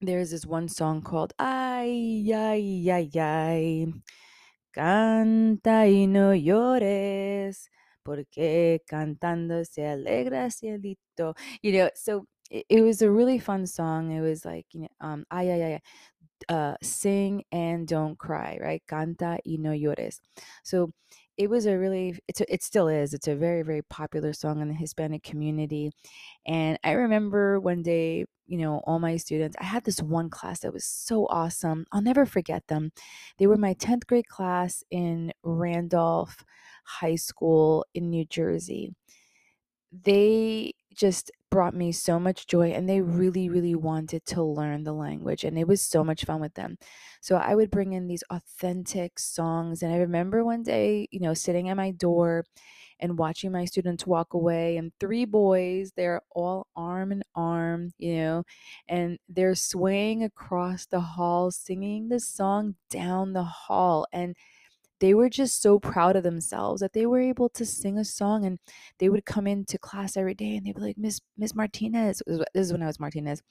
There's 0.00 0.30
this 0.30 0.44
one 0.46 0.68
song 0.68 1.02
called 1.02 1.32
Ay 1.38 2.22
ay 2.32 2.90
ay 2.90 3.10
ay. 3.18 3.92
Canta 4.74 5.86
y 5.88 6.06
no 6.06 6.34
llores, 6.34 7.70
porque 8.02 8.82
cantando 8.88 9.64
se 9.64 9.86
alegra 9.86 10.50
cielito. 10.50 11.34
You 11.62 11.72
know, 11.72 11.90
so 11.94 12.26
it, 12.50 12.66
it 12.68 12.82
was 12.82 13.02
a 13.02 13.10
really 13.10 13.38
fun 13.38 13.66
song. 13.66 14.12
It 14.12 14.20
was 14.20 14.44
like, 14.44 14.66
you 14.72 14.82
know, 14.82 14.88
um, 15.00 15.24
ay, 15.30 15.50
ay, 15.50 15.62
ay, 15.74 15.80
uh, 16.48 16.74
sing 16.82 17.44
and 17.52 17.86
don't 17.88 18.18
cry, 18.18 18.58
right? 18.60 18.82
Canta 18.88 19.38
y 19.46 19.56
no 19.58 19.70
llores. 19.72 20.20
So 20.64 20.92
it 21.36 21.50
was 21.50 21.66
a 21.66 21.76
really 21.78 22.18
it's 22.28 22.40
a, 22.40 22.52
it 22.52 22.62
still 22.62 22.88
is 22.88 23.12
it's 23.14 23.28
a 23.28 23.34
very 23.36 23.62
very 23.62 23.82
popular 23.82 24.32
song 24.32 24.60
in 24.62 24.68
the 24.68 24.74
hispanic 24.74 25.22
community 25.22 25.90
and 26.46 26.78
i 26.84 26.92
remember 26.92 27.60
one 27.60 27.82
day 27.82 28.24
you 28.46 28.58
know 28.58 28.78
all 28.86 28.98
my 28.98 29.16
students 29.16 29.56
i 29.60 29.64
had 29.64 29.84
this 29.84 30.00
one 30.02 30.30
class 30.30 30.60
that 30.60 30.72
was 30.72 30.84
so 30.84 31.26
awesome 31.26 31.84
i'll 31.92 32.02
never 32.02 32.26
forget 32.26 32.66
them. 32.68 32.92
They 33.38 33.46
were 33.46 33.56
my 33.56 33.74
10th 33.74 34.06
grade 34.06 34.28
class 34.28 34.82
in 34.90 35.32
randolph 35.42 36.44
high 36.84 37.16
school 37.16 37.84
in 37.94 38.10
new 38.10 38.24
jersey. 38.24 38.94
They 39.92 40.72
just 40.94 41.30
brought 41.50 41.74
me 41.74 41.92
so 41.92 42.18
much 42.18 42.46
joy 42.46 42.70
and 42.70 42.88
they 42.88 43.00
really 43.00 43.48
really 43.48 43.74
wanted 43.74 44.24
to 44.26 44.42
learn 44.42 44.82
the 44.84 44.92
language 44.92 45.44
and 45.44 45.58
it 45.58 45.68
was 45.68 45.80
so 45.82 46.02
much 46.02 46.24
fun 46.24 46.40
with 46.40 46.54
them. 46.54 46.76
So 47.20 47.36
i 47.36 47.54
would 47.54 47.70
bring 47.70 47.92
in 47.92 48.06
these 48.08 48.24
authentic 48.30 49.18
songs 49.18 49.82
and 49.82 49.92
i 49.92 49.96
remember 49.98 50.44
one 50.44 50.62
day 50.62 51.08
you 51.10 51.20
know 51.20 51.34
sitting 51.34 51.68
at 51.68 51.76
my 51.76 51.90
door 51.92 52.44
and 53.00 53.18
watching 53.18 53.52
my 53.52 53.64
students 53.64 54.06
walk 54.06 54.34
away 54.34 54.76
and 54.76 54.92
three 55.00 55.24
boys 55.24 55.92
they're 55.96 56.22
all 56.30 56.66
arm 56.76 57.12
in 57.12 57.22
arm 57.34 57.90
you 57.98 58.16
know 58.16 58.42
and 58.88 59.18
they're 59.28 59.54
swaying 59.54 60.22
across 60.22 60.86
the 60.86 61.00
hall 61.00 61.50
singing 61.50 62.08
the 62.08 62.20
song 62.20 62.74
down 62.90 63.32
the 63.32 63.42
hall 63.44 64.06
and 64.12 64.34
they 65.00 65.12
were 65.12 65.28
just 65.28 65.60
so 65.60 65.78
proud 65.78 66.16
of 66.16 66.22
themselves 66.22 66.80
that 66.80 66.92
they 66.92 67.06
were 67.06 67.20
able 67.20 67.48
to 67.50 67.66
sing 67.66 67.98
a 67.98 68.04
song 68.04 68.44
and 68.44 68.58
they 68.98 69.08
would 69.08 69.24
come 69.24 69.46
into 69.46 69.78
class 69.78 70.16
every 70.16 70.34
day 70.34 70.56
and 70.56 70.66
they'd 70.66 70.74
be 70.74 70.80
like 70.80 70.98
miss 70.98 71.20
miss 71.36 71.54
martinez 71.54 72.22
this 72.26 72.46
is 72.54 72.72
when 72.72 72.82
i 72.82 72.86
was 72.86 73.00
martinez 73.00 73.42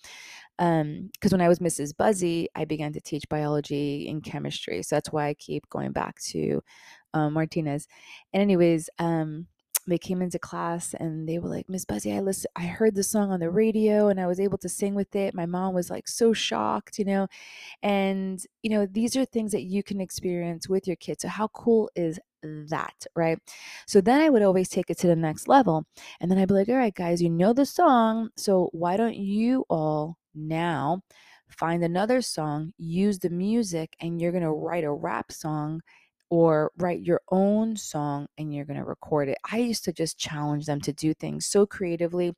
um 0.59 1.09
because 1.13 1.31
when 1.31 1.41
i 1.41 1.47
was 1.47 1.59
mrs 1.59 1.95
buzzie 1.95 2.47
i 2.55 2.65
began 2.65 2.91
to 2.93 3.01
teach 3.01 3.27
biology 3.29 4.07
and 4.09 4.23
chemistry 4.23 4.81
so 4.81 4.95
that's 4.95 5.11
why 5.11 5.27
i 5.27 5.33
keep 5.35 5.67
going 5.69 5.91
back 5.91 6.19
to 6.19 6.61
um, 7.15 7.33
martinez 7.33 7.87
and 8.33 8.41
anyways 8.43 8.89
um 8.99 9.47
they 9.87 9.99
came 9.99 10.21
into 10.23 10.39
class 10.39 10.95
and 10.95 11.29
they 11.29 11.39
were 11.39 11.49
like 11.49 11.69
miss 11.69 11.85
buzzie 11.85 12.13
i 12.13 12.19
listen 12.19 12.49
i 12.55 12.65
heard 12.65 12.95
the 12.95 13.03
song 13.03 13.31
on 13.31 13.39
the 13.39 13.49
radio 13.49 14.09
and 14.09 14.19
i 14.19 14.27
was 14.27 14.39
able 14.39 14.57
to 14.57 14.69
sing 14.69 14.95
with 14.95 15.15
it 15.15 15.35
my 15.35 15.45
mom 15.45 15.73
was 15.73 15.89
like 15.89 16.07
so 16.07 16.33
shocked 16.33 16.99
you 16.99 17.05
know 17.05 17.27
and, 17.83 18.45
you 18.63 18.69
know, 18.69 18.85
these 18.85 19.15
are 19.15 19.25
things 19.25 19.51
that 19.51 19.63
you 19.63 19.83
can 19.83 20.01
experience 20.01 20.67
with 20.69 20.87
your 20.87 20.95
kids. 20.97 21.21
So, 21.21 21.29
how 21.29 21.47
cool 21.49 21.89
is 21.95 22.19
that, 22.43 23.05
right? 23.15 23.39
So, 23.87 24.01
then 24.01 24.21
I 24.21 24.29
would 24.29 24.41
always 24.41 24.69
take 24.69 24.89
it 24.89 24.97
to 24.99 25.07
the 25.07 25.15
next 25.15 25.47
level. 25.47 25.85
And 26.19 26.29
then 26.31 26.37
I'd 26.37 26.47
be 26.47 26.53
like, 26.53 26.69
all 26.69 26.75
right, 26.75 26.93
guys, 26.93 27.21
you 27.21 27.29
know 27.29 27.53
the 27.53 27.65
song. 27.65 28.29
So, 28.37 28.69
why 28.73 28.97
don't 28.97 29.15
you 29.17 29.65
all 29.69 30.17
now 30.33 31.01
find 31.49 31.83
another 31.83 32.21
song, 32.21 32.73
use 32.77 33.19
the 33.19 33.29
music, 33.29 33.95
and 34.01 34.21
you're 34.21 34.31
to 34.43 34.51
write 34.51 34.83
a 34.83 34.91
rap 34.91 35.31
song 35.31 35.81
or 36.29 36.71
write 36.77 37.01
your 37.01 37.21
own 37.31 37.75
song 37.77 38.27
and 38.37 38.53
you're 38.53 38.65
going 38.65 38.79
to 38.79 38.85
record 38.85 39.29
it. 39.29 39.37
I 39.51 39.57
used 39.59 39.83
to 39.85 39.93
just 39.93 40.17
challenge 40.17 40.65
them 40.65 40.81
to 40.81 40.93
do 40.93 41.13
things 41.13 41.45
so 41.45 41.65
creatively. 41.65 42.33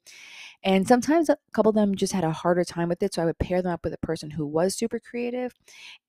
And 0.63 0.87
sometimes 0.87 1.29
a 1.29 1.37
couple 1.53 1.69
of 1.69 1.75
them 1.75 1.95
just 1.95 2.13
had 2.13 2.23
a 2.23 2.31
harder 2.31 2.63
time 2.63 2.89
with 2.89 3.01
it. 3.03 3.13
So 3.13 3.21
I 3.21 3.25
would 3.25 3.39
pair 3.39 3.61
them 3.61 3.71
up 3.71 3.83
with 3.83 3.93
a 3.93 3.97
person 4.05 4.31
who 4.31 4.45
was 4.45 4.75
super 4.75 4.99
creative, 4.99 5.53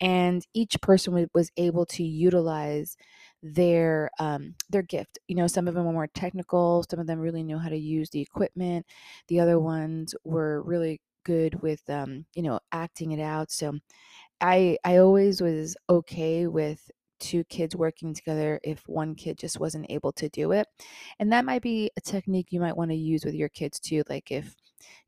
and 0.00 0.46
each 0.54 0.80
person 0.80 1.28
was 1.34 1.50
able 1.56 1.86
to 1.86 2.02
utilize 2.04 2.96
their 3.42 4.10
um, 4.18 4.54
their 4.70 4.82
gift. 4.82 5.18
You 5.28 5.36
know, 5.36 5.46
some 5.46 5.68
of 5.68 5.74
them 5.74 5.86
were 5.86 5.92
more 5.92 6.06
technical. 6.08 6.84
Some 6.90 7.00
of 7.00 7.06
them 7.06 7.20
really 7.20 7.42
knew 7.42 7.58
how 7.58 7.68
to 7.68 7.76
use 7.76 8.10
the 8.10 8.20
equipment. 8.20 8.86
The 9.28 9.40
other 9.40 9.58
ones 9.60 10.14
were 10.24 10.62
really 10.62 11.00
good 11.24 11.60
with 11.62 11.88
um, 11.90 12.24
you 12.34 12.42
know 12.42 12.60
acting 12.72 13.12
it 13.12 13.20
out. 13.20 13.50
So 13.50 13.78
I 14.40 14.78
I 14.84 14.98
always 14.98 15.40
was 15.40 15.76
okay 15.90 16.46
with 16.46 16.90
two 17.18 17.44
kids 17.44 17.76
working 17.76 18.14
together 18.14 18.60
if 18.62 18.82
one 18.88 19.14
kid 19.14 19.38
just 19.38 19.60
wasn't 19.60 19.86
able 19.90 20.12
to 20.12 20.28
do 20.28 20.52
it. 20.52 20.66
And 21.18 21.32
that 21.32 21.44
might 21.44 21.62
be 21.62 21.90
a 21.96 22.00
technique 22.00 22.48
you 22.50 22.60
might 22.60 22.76
want 22.76 22.90
to 22.90 22.96
use 22.96 23.24
with 23.24 23.34
your 23.34 23.48
kids 23.48 23.78
too. 23.80 24.02
Like 24.08 24.30
if 24.30 24.54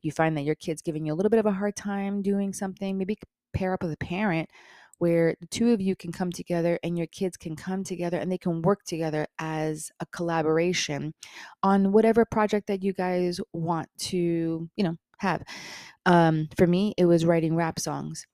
you 0.01 0.11
find 0.11 0.37
that 0.37 0.43
your 0.43 0.55
kid's 0.55 0.81
giving 0.81 1.05
you 1.05 1.13
a 1.13 1.15
little 1.15 1.29
bit 1.29 1.39
of 1.39 1.45
a 1.45 1.51
hard 1.51 1.75
time 1.75 2.21
doing 2.21 2.53
something, 2.53 2.97
maybe 2.97 3.17
pair 3.53 3.73
up 3.73 3.83
with 3.83 3.91
a 3.91 3.97
parent 3.97 4.49
where 5.01 5.35
the 5.41 5.47
two 5.47 5.71
of 5.71 5.81
you 5.81 5.95
can 5.95 6.11
come 6.11 6.31
together 6.31 6.77
and 6.83 6.95
your 6.95 7.07
kids 7.07 7.35
can 7.35 7.55
come 7.55 7.83
together 7.83 8.19
and 8.19 8.31
they 8.31 8.37
can 8.37 8.61
work 8.61 8.83
together 8.83 9.25
as 9.39 9.89
a 9.99 10.05
collaboration 10.05 11.11
on 11.63 11.91
whatever 11.91 12.23
project 12.23 12.67
that 12.67 12.83
you 12.83 12.93
guys 12.93 13.39
want 13.51 13.89
to, 13.97 14.69
you 14.75 14.83
know, 14.83 14.95
have. 15.17 15.41
Um, 16.05 16.49
for 16.55 16.67
me, 16.67 16.93
it 16.97 17.05
was 17.05 17.25
writing 17.25 17.55
rap 17.55 17.79
songs 17.79 18.27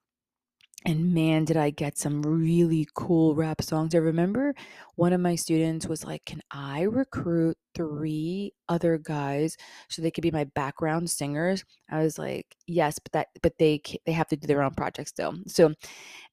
and 0.86 1.14
man, 1.14 1.44
did 1.44 1.58
I 1.58 1.72
get 1.72 1.98
some 1.98 2.22
really 2.22 2.88
cool 2.96 3.36
rap 3.36 3.62
songs. 3.62 3.94
I 3.94 3.98
remember 3.98 4.54
one 4.96 5.12
of 5.12 5.20
my 5.20 5.36
students 5.36 5.88
was 5.88 6.06
like, 6.06 6.24
Can 6.26 6.42
I 6.52 6.84
recruit 6.84 7.58
three 7.76 8.54
other 8.70 8.98
guys 8.98 9.58
so 9.90 10.02
they 10.02 10.12
could 10.12 10.22
be 10.22 10.32
my 10.32 10.46
background 10.46 11.10
singers? 11.10 11.66
I 11.90 12.04
was 12.04 12.18
like, 12.18 12.56
Yes, 12.68 13.00
but 13.00 13.12
that 13.14 13.28
but 13.42 13.58
they 13.58 13.82
they 14.06 14.12
have 14.14 14.28
to 14.30 14.38
do 14.38 14.48
their 14.48 14.62
own 14.64 14.76
project 14.76 15.10
still. 15.10 15.36
So 15.48 15.74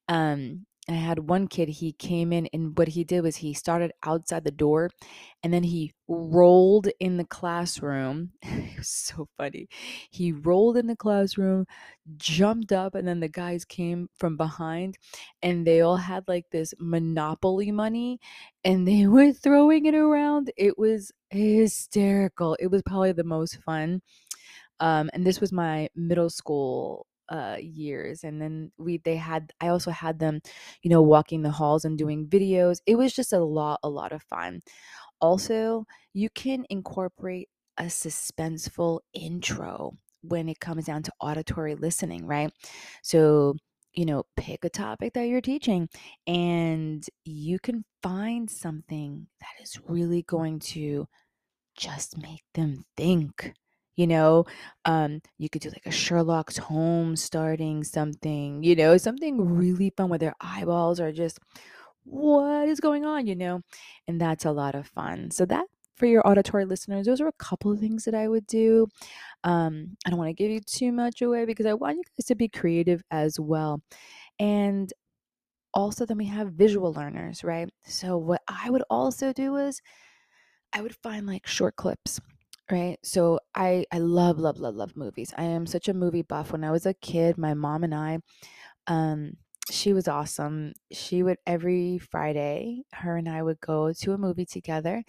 um 0.09 0.65
I 0.87 0.93
had 0.93 1.27
one 1.27 1.47
kid, 1.47 1.67
he 1.69 1.93
came 1.93 2.31
in 2.31 2.47
and 2.53 2.77
what 2.77 2.89
he 2.89 3.03
did 3.03 3.21
was 3.21 3.37
he 3.37 3.53
started 3.55 3.91
outside 4.03 4.43
the 4.43 4.51
door 4.51 4.91
and 5.41 5.51
then 5.51 5.63
he 5.63 5.93
rolled 6.07 6.87
in 6.99 7.17
the 7.17 7.25
classroom. 7.25 8.33
it 8.43 8.77
was 8.77 8.87
so 8.87 9.27
funny. 9.35 9.67
He 10.11 10.31
rolled 10.31 10.77
in 10.77 10.85
the 10.85 10.95
classroom, 10.95 11.65
jumped 12.17 12.71
up, 12.71 12.93
and 12.93 13.07
then 13.07 13.19
the 13.19 13.27
guys 13.27 13.65
came 13.65 14.09
from 14.15 14.37
behind 14.37 14.97
and 15.41 15.65
they 15.65 15.81
all 15.81 15.97
had 15.97 16.23
like 16.27 16.45
this 16.51 16.73
monopoly 16.79 17.71
money 17.71 18.19
and 18.63 18.87
they 18.87 19.07
were 19.07 19.33
throwing 19.33 19.87
it 19.87 19.95
around. 19.95 20.51
It 20.55 20.77
was 20.77 21.11
hysterical. 21.31 22.55
It 22.59 22.67
was 22.67 22.83
probably 22.83 23.11
the 23.13 23.23
most 23.23 23.57
fun. 23.63 24.01
Um, 24.79 25.09
and 25.13 25.25
this 25.25 25.41
was 25.41 25.51
my 25.51 25.89
middle 25.95 26.29
school 26.29 27.07
uh 27.29 27.57
years 27.59 28.23
and 28.23 28.41
then 28.41 28.71
we 28.77 28.97
they 28.99 29.15
had 29.15 29.51
i 29.61 29.67
also 29.67 29.91
had 29.91 30.19
them 30.19 30.39
you 30.83 30.89
know 30.89 31.01
walking 31.01 31.41
the 31.41 31.51
halls 31.51 31.85
and 31.85 31.97
doing 31.97 32.27
videos. 32.27 32.79
It 32.85 32.95
was 32.97 33.13
just 33.13 33.33
a 33.33 33.39
lot 33.39 33.79
a 33.83 33.89
lot 33.89 34.11
of 34.11 34.21
fun. 34.23 34.61
Also 35.21 35.85
you 36.13 36.29
can 36.29 36.65
incorporate 36.69 37.49
a 37.77 37.85
suspenseful 37.85 39.01
intro 39.13 39.93
when 40.21 40.49
it 40.49 40.59
comes 40.59 40.85
down 40.85 41.03
to 41.03 41.11
auditory 41.21 41.75
listening 41.75 42.25
right? 42.25 42.51
So 43.03 43.55
you 43.93 44.05
know 44.05 44.23
pick 44.37 44.65
a 44.65 44.69
topic 44.69 45.13
that 45.13 45.27
you're 45.27 45.41
teaching 45.41 45.89
and 46.27 47.05
you 47.25 47.59
can 47.59 47.85
find 48.03 48.49
something 48.49 49.27
that 49.41 49.63
is 49.63 49.79
really 49.87 50.23
going 50.23 50.59
to 50.59 51.07
just 51.75 52.17
make 52.17 52.43
them 52.53 52.85
think 52.97 53.53
you 53.95 54.07
know 54.07 54.45
um 54.85 55.21
you 55.37 55.49
could 55.49 55.61
do 55.61 55.69
like 55.69 55.85
a 55.85 55.91
sherlock's 55.91 56.57
holmes 56.57 57.21
starting 57.23 57.83
something 57.83 58.63
you 58.63 58.75
know 58.75 58.97
something 58.97 59.39
really 59.55 59.91
fun 59.95 60.09
where 60.09 60.19
their 60.19 60.35
eyeballs 60.41 60.99
are 60.99 61.11
just 61.11 61.39
what 62.03 62.67
is 62.67 62.79
going 62.79 63.05
on? 63.05 63.25
you 63.27 63.35
know 63.35 63.61
and 64.07 64.19
that's 64.21 64.45
a 64.45 64.51
lot 64.51 64.75
of 64.75 64.87
fun. 64.87 65.31
So 65.31 65.45
that 65.47 65.65
for 65.97 66.05
your 66.07 66.27
auditory 66.27 66.65
listeners 66.65 67.05
those 67.05 67.21
are 67.21 67.27
a 67.27 67.33
couple 67.33 67.71
of 67.71 67.79
things 67.79 68.03
that 68.05 68.15
i 68.15 68.27
would 68.27 68.45
do. 68.47 68.87
Um 69.43 69.97
i 70.05 70.09
don't 70.09 70.19
want 70.19 70.29
to 70.29 70.33
give 70.33 70.51
you 70.51 70.59
too 70.61 70.91
much 70.91 71.21
away 71.21 71.45
because 71.45 71.65
i 71.65 71.73
want 71.73 71.97
you 71.97 72.03
guys 72.17 72.25
to 72.27 72.35
be 72.35 72.47
creative 72.49 73.01
as 73.11 73.39
well. 73.39 73.81
And 74.39 74.91
also 75.73 76.05
then 76.05 76.17
we 76.17 76.25
have 76.25 76.53
visual 76.53 76.93
learners 76.93 77.43
right? 77.43 77.69
So 77.85 78.17
what 78.17 78.41
i 78.47 78.69
would 78.69 78.83
also 78.89 79.33
do 79.33 79.55
is 79.57 79.81
I 80.73 80.81
would 80.81 80.95
find 80.97 81.25
like 81.25 81.47
short 81.47 81.77
clips, 81.77 82.19
right? 82.71 82.97
So 83.03 83.39
I 83.53 83.85
I 83.91 83.99
love 83.99 84.39
love 84.39 84.57
love 84.59 84.75
love 84.75 84.95
movies. 84.95 85.33
I 85.37 85.43
am 85.43 85.65
such 85.65 85.87
a 85.87 85.93
movie 85.93 86.21
buff. 86.23 86.51
When 86.51 86.63
I 86.63 86.71
was 86.71 86.85
a 86.85 86.93
kid, 86.93 87.37
my 87.37 87.53
mom 87.53 87.83
and 87.83 87.93
I 87.95 88.19
um 88.87 89.37
she 89.71 89.93
was 89.93 90.07
awesome. 90.07 90.73
She 90.91 91.23
would 91.23 91.37
every 91.47 91.99
Friday, 91.99 92.83
her 92.93 93.17
and 93.17 93.29
I 93.29 93.43
would 93.43 93.59
go 93.61 93.93
to 93.93 94.13
a 94.13 94.17
movie 94.17 94.45
together 94.45 95.03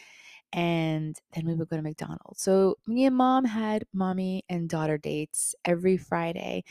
and 0.53 1.17
then 1.35 1.47
we 1.47 1.55
would 1.55 1.69
go 1.71 1.77
to 1.77 1.83
McDonald's. 1.83 2.43
So 2.43 2.77
me 2.87 3.07
and 3.07 3.17
mom 3.17 3.45
had 3.47 3.85
mommy 3.95 4.45
and 4.49 4.69
daughter 4.69 4.99
dates 4.99 5.55
every 5.65 5.97
Friday 5.99 6.65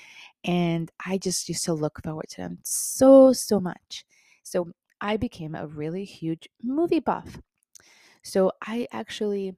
and 0.45 0.91
I 1.05 1.17
just 1.19 1.49
used 1.49 1.65
to 1.65 1.73
look 1.73 2.01
forward 2.03 2.29
to 2.31 2.37
them 2.37 2.59
so 2.63 3.33
so 3.33 3.59
much. 3.59 4.05
So 4.43 4.69
I 5.01 5.17
became 5.17 5.55
a 5.55 5.67
really 5.67 6.05
huge 6.05 6.49
movie 6.63 6.99
buff. 7.01 7.39
So 8.23 8.51
I 8.61 8.87
actually 8.91 9.55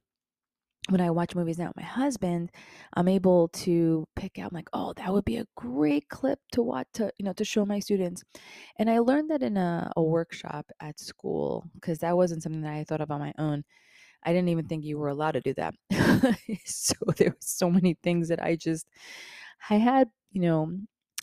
when 0.88 1.00
I 1.00 1.10
watch 1.10 1.34
movies 1.34 1.58
now 1.58 1.68
with 1.68 1.76
my 1.76 1.82
husband, 1.82 2.50
I'm 2.94 3.08
able 3.08 3.48
to 3.48 4.06
pick 4.16 4.38
out 4.38 4.52
like, 4.52 4.68
oh, 4.72 4.94
that 4.94 5.12
would 5.12 5.24
be 5.24 5.36
a 5.36 5.46
great 5.54 6.08
clip 6.08 6.38
to 6.52 6.62
watch 6.62 6.86
to, 6.94 7.12
you 7.18 7.24
know, 7.24 7.34
to 7.34 7.44
show 7.44 7.66
my 7.66 7.78
students. 7.78 8.22
And 8.78 8.88
I 8.88 8.98
learned 9.00 9.30
that 9.30 9.42
in 9.42 9.56
a, 9.56 9.92
a 9.96 10.02
workshop 10.02 10.70
at 10.80 10.98
school 10.98 11.64
because 11.74 11.98
that 11.98 12.16
wasn't 12.16 12.42
something 12.42 12.62
that 12.62 12.72
I 12.72 12.84
thought 12.84 13.02
of 13.02 13.10
on 13.10 13.20
my 13.20 13.34
own. 13.38 13.64
I 14.24 14.32
didn't 14.32 14.48
even 14.48 14.66
think 14.66 14.84
you 14.84 14.98
were 14.98 15.08
allowed 15.08 15.32
to 15.32 15.40
do 15.40 15.54
that. 15.54 15.74
so 16.64 16.94
there 17.16 17.30
were 17.30 17.36
so 17.40 17.70
many 17.70 17.96
things 18.02 18.28
that 18.28 18.42
I 18.42 18.56
just 18.56 18.86
I 19.70 19.74
had, 19.76 20.08
you 20.32 20.42
know, 20.42 20.72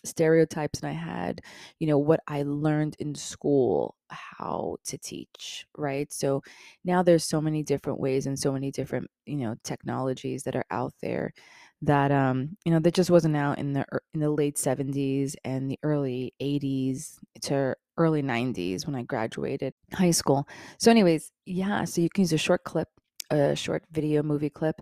stereotypes 0.05 0.79
and 0.81 0.89
I 0.89 0.93
had, 0.93 1.41
you 1.79 1.87
know, 1.87 1.97
what 1.97 2.21
I 2.27 2.43
learned 2.43 2.95
in 2.99 3.15
school 3.15 3.95
how 4.09 4.77
to 4.85 4.97
teach, 4.97 5.65
right? 5.77 6.11
So 6.13 6.41
now 6.83 7.03
there's 7.03 7.23
so 7.23 7.41
many 7.41 7.63
different 7.63 7.99
ways 7.99 8.27
and 8.27 8.37
so 8.37 8.51
many 8.51 8.71
different, 8.71 9.09
you 9.25 9.37
know, 9.37 9.55
technologies 9.63 10.43
that 10.43 10.55
are 10.55 10.65
out 10.71 10.93
there 11.01 11.33
that 11.81 12.11
um, 12.11 12.57
you 12.65 12.71
know, 12.71 12.79
that 12.79 12.93
just 12.93 13.09
wasn't 13.09 13.35
out 13.35 13.57
in 13.57 13.73
the 13.73 13.85
in 14.13 14.19
the 14.19 14.29
late 14.29 14.57
70s 14.57 15.35
and 15.43 15.69
the 15.69 15.79
early 15.83 16.33
80s 16.39 17.19
to 17.43 17.75
early 17.97 18.21
90s 18.21 18.85
when 18.85 18.95
I 18.95 19.03
graduated 19.03 19.73
high 19.93 20.11
school. 20.11 20.47
So 20.79 20.91
anyways, 20.91 21.31
yeah, 21.45 21.83
so 21.85 22.01
you 22.01 22.09
can 22.09 22.23
use 22.23 22.33
a 22.33 22.37
short 22.37 22.63
clip, 22.63 22.89
a 23.29 23.55
short 23.55 23.83
video 23.91 24.23
movie 24.23 24.49
clip 24.49 24.81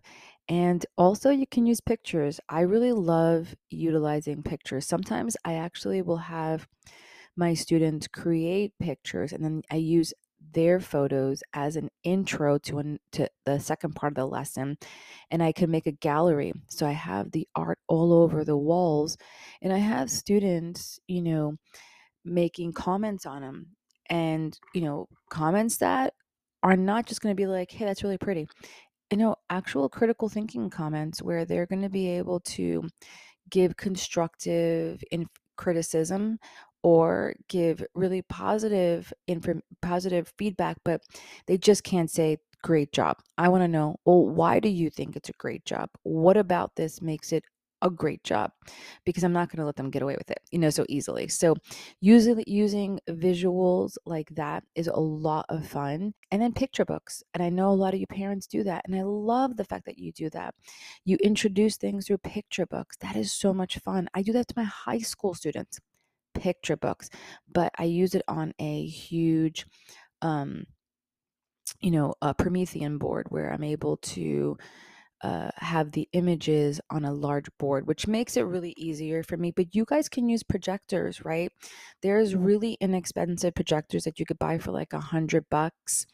And 0.49 0.85
also, 0.97 1.29
you 1.29 1.47
can 1.47 1.65
use 1.65 1.79
pictures. 1.81 2.39
I 2.49 2.61
really 2.61 2.91
love 2.91 3.55
utilizing 3.69 4.43
pictures. 4.43 4.85
Sometimes 4.85 5.37
I 5.45 5.55
actually 5.55 6.01
will 6.01 6.17
have 6.17 6.67
my 7.35 7.53
students 7.53 8.07
create 8.07 8.73
pictures 8.79 9.33
and 9.33 9.43
then 9.43 9.63
I 9.71 9.77
use 9.77 10.13
their 10.53 10.79
photos 10.79 11.41
as 11.53 11.75
an 11.77 11.89
intro 12.03 12.57
to 12.59 12.77
an 12.79 12.99
to 13.13 13.27
the 13.45 13.59
second 13.59 13.95
part 13.95 14.11
of 14.11 14.15
the 14.17 14.25
lesson 14.25 14.77
and 15.31 15.41
I 15.41 15.51
can 15.51 15.71
make 15.71 15.87
a 15.87 15.91
gallery 15.93 16.51
so 16.69 16.85
I 16.85 16.91
have 16.91 17.31
the 17.31 17.47
art 17.55 17.79
all 17.87 18.13
over 18.13 18.43
the 18.43 18.57
walls 18.57 19.17
and 19.61 19.71
I 19.73 19.77
have 19.77 20.11
students 20.11 20.99
you 21.07 21.21
know 21.21 21.55
making 22.25 22.73
comments 22.73 23.25
on 23.25 23.41
them 23.41 23.67
and 24.09 24.57
you 24.73 24.81
know 24.81 25.07
comments 25.29 25.77
that 25.77 26.13
are 26.61 26.77
not 26.77 27.05
just 27.05 27.21
going 27.21 27.35
to 27.35 27.41
be 27.41 27.47
like 27.47 27.71
hey 27.71 27.85
that's 27.85 28.03
really 28.03 28.17
pretty 28.17 28.47
you 29.13 29.17
know 29.17 29.35
actual 29.51 29.89
critical 29.89 30.27
thinking 30.27 30.71
comments 30.71 31.21
where 31.21 31.45
they're 31.45 31.67
going 31.67 31.83
to 31.83 31.89
be 31.89 32.07
able 32.09 32.39
to 32.39 32.89
give 33.51 33.77
constructive 33.77 35.03
in 35.11 35.27
criticism 35.57 36.39
or 36.83 37.35
give 37.47 37.85
really 37.95 38.23
positive 38.23 39.13
inform 39.27 39.61
positive 39.83 40.33
feedback, 40.37 40.77
but 40.83 41.01
they 41.47 41.57
just 41.57 41.83
can't 41.83 42.09
say 42.09 42.37
great 42.63 42.91
job. 42.91 43.17
I 43.37 43.49
want 43.49 43.63
to 43.63 43.67
know, 43.67 43.97
well, 44.05 44.25
why 44.25 44.59
do 44.59 44.69
you 44.69 44.89
think 44.89 45.15
it's 45.15 45.29
a 45.29 45.33
great 45.33 45.63
job? 45.65 45.89
What 46.03 46.37
about 46.37 46.75
this 46.75 47.01
makes 47.01 47.31
it 47.31 47.43
a 47.83 47.89
great 47.89 48.23
job? 48.23 48.51
Because 49.05 49.23
I'm 49.23 49.33
not 49.33 49.49
going 49.49 49.59
to 49.59 49.65
let 49.65 49.75
them 49.75 49.91
get 49.91 50.01
away 50.01 50.15
with 50.17 50.31
it, 50.31 50.39
you 50.51 50.57
know, 50.57 50.71
so 50.71 50.85
easily. 50.89 51.27
So 51.27 51.55
using 52.01 52.43
using 52.47 52.99
visuals 53.09 53.97
like 54.05 54.29
that 54.31 54.63
is 54.75 54.87
a 54.87 54.99
lot 54.99 55.45
of 55.49 55.67
fun. 55.67 56.13
And 56.31 56.41
then 56.41 56.53
picture 56.53 56.85
books. 56.85 57.21
And 57.33 57.43
I 57.43 57.49
know 57.49 57.69
a 57.69 57.73
lot 57.73 57.93
of 57.93 57.99
you 57.99 58.07
parents 58.07 58.47
do 58.47 58.63
that. 58.63 58.83
And 58.85 58.95
I 58.95 59.03
love 59.03 59.57
the 59.57 59.65
fact 59.65 59.85
that 59.85 59.99
you 59.99 60.11
do 60.11 60.29
that. 60.31 60.55
You 61.05 61.17
introduce 61.17 61.77
things 61.77 62.07
through 62.07 62.17
picture 62.19 62.65
books. 62.65 62.97
That 62.97 63.15
is 63.15 63.31
so 63.31 63.53
much 63.53 63.77
fun. 63.79 64.07
I 64.15 64.23
do 64.23 64.33
that 64.33 64.47
to 64.47 64.53
my 64.57 64.63
high 64.63 64.99
school 64.99 65.35
students 65.35 65.79
picture 66.33 66.75
books, 66.75 67.09
but 67.51 67.71
I 67.77 67.83
use 67.83 68.15
it 68.15 68.23
on 68.27 68.53
a 68.59 68.85
huge, 68.85 69.65
um, 70.21 70.65
you 71.79 71.91
know, 71.91 72.15
a 72.21 72.33
Promethean 72.33 72.97
board 72.97 73.27
where 73.29 73.51
I'm 73.51 73.63
able 73.63 73.97
to 73.97 74.57
uh, 75.23 75.49
have 75.55 75.91
the 75.91 76.07
images 76.13 76.81
on 76.89 77.05
a 77.05 77.13
large 77.13 77.47
board, 77.57 77.87
which 77.87 78.07
makes 78.07 78.37
it 78.37 78.41
really 78.41 78.73
easier 78.77 79.23
for 79.23 79.37
me. 79.37 79.51
But 79.51 79.73
you 79.73 79.85
guys 79.85 80.09
can 80.09 80.27
use 80.29 80.43
projectors, 80.43 81.23
right? 81.23 81.51
There's 82.01 82.35
really 82.35 82.77
inexpensive 82.81 83.55
projectors 83.55 84.03
that 84.03 84.19
you 84.19 84.25
could 84.25 84.39
buy 84.39 84.57
for 84.57 84.71
like 84.71 84.93
a 84.93 84.99
hundred 84.99 85.45
bucks. 85.49 86.05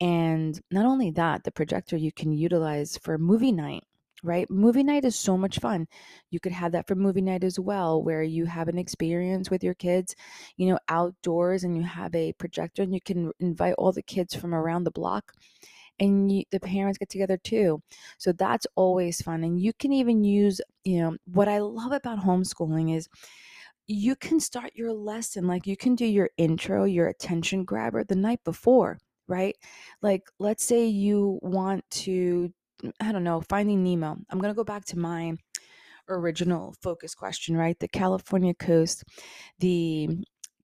And 0.00 0.60
not 0.70 0.86
only 0.86 1.12
that, 1.12 1.44
the 1.44 1.52
projector 1.52 1.96
you 1.96 2.12
can 2.12 2.32
utilize 2.32 2.98
for 2.98 3.16
movie 3.18 3.52
night 3.52 3.84
right? 4.22 4.50
Movie 4.50 4.82
night 4.82 5.04
is 5.04 5.18
so 5.18 5.36
much 5.36 5.58
fun. 5.60 5.86
You 6.30 6.40
could 6.40 6.52
have 6.52 6.72
that 6.72 6.86
for 6.86 6.94
movie 6.94 7.22
night 7.22 7.44
as 7.44 7.58
well, 7.58 8.02
where 8.02 8.22
you 8.22 8.44
have 8.44 8.68
an 8.68 8.78
experience 8.78 9.50
with 9.50 9.64
your 9.64 9.74
kids, 9.74 10.14
you 10.56 10.68
know, 10.68 10.78
outdoors 10.88 11.64
and 11.64 11.76
you 11.76 11.82
have 11.82 12.14
a 12.14 12.32
projector 12.34 12.82
and 12.82 12.94
you 12.94 13.00
can 13.00 13.32
invite 13.40 13.74
all 13.78 13.92
the 13.92 14.02
kids 14.02 14.34
from 14.34 14.54
around 14.54 14.84
the 14.84 14.90
block 14.90 15.32
and 16.00 16.32
you, 16.32 16.44
the 16.50 16.60
parents 16.60 16.98
get 16.98 17.10
together 17.10 17.38
too. 17.38 17.82
So 18.18 18.32
that's 18.32 18.66
always 18.76 19.22
fun. 19.22 19.44
And 19.44 19.60
you 19.60 19.72
can 19.72 19.92
even 19.92 20.24
use, 20.24 20.60
you 20.84 21.00
know, 21.00 21.16
what 21.26 21.48
I 21.48 21.58
love 21.58 21.92
about 21.92 22.20
homeschooling 22.20 22.96
is 22.96 23.08
you 23.86 24.16
can 24.16 24.40
start 24.40 24.72
your 24.74 24.92
lesson 24.92 25.46
like 25.46 25.66
you 25.66 25.76
can 25.76 25.94
do 25.94 26.06
your 26.06 26.30
intro, 26.38 26.84
your 26.84 27.08
attention 27.08 27.64
grabber 27.64 28.04
the 28.04 28.16
night 28.16 28.40
before 28.44 28.98
right? 29.30 29.56
Like, 30.02 30.24
let's 30.40 30.64
say 30.64 30.86
you 30.86 31.38
want 31.42 31.84
to 31.90 32.52
I 33.00 33.12
don't 33.12 33.24
know, 33.24 33.42
Finding 33.42 33.84
Nemo. 33.84 34.16
I'm 34.30 34.38
going 34.38 34.52
to 34.52 34.56
go 34.56 34.64
back 34.64 34.86
to 34.86 34.98
my 34.98 35.34
original 36.08 36.74
focus 36.82 37.14
question, 37.14 37.56
right? 37.56 37.78
The 37.78 37.88
California 37.88 38.54
coast, 38.54 39.04
the 39.58 40.08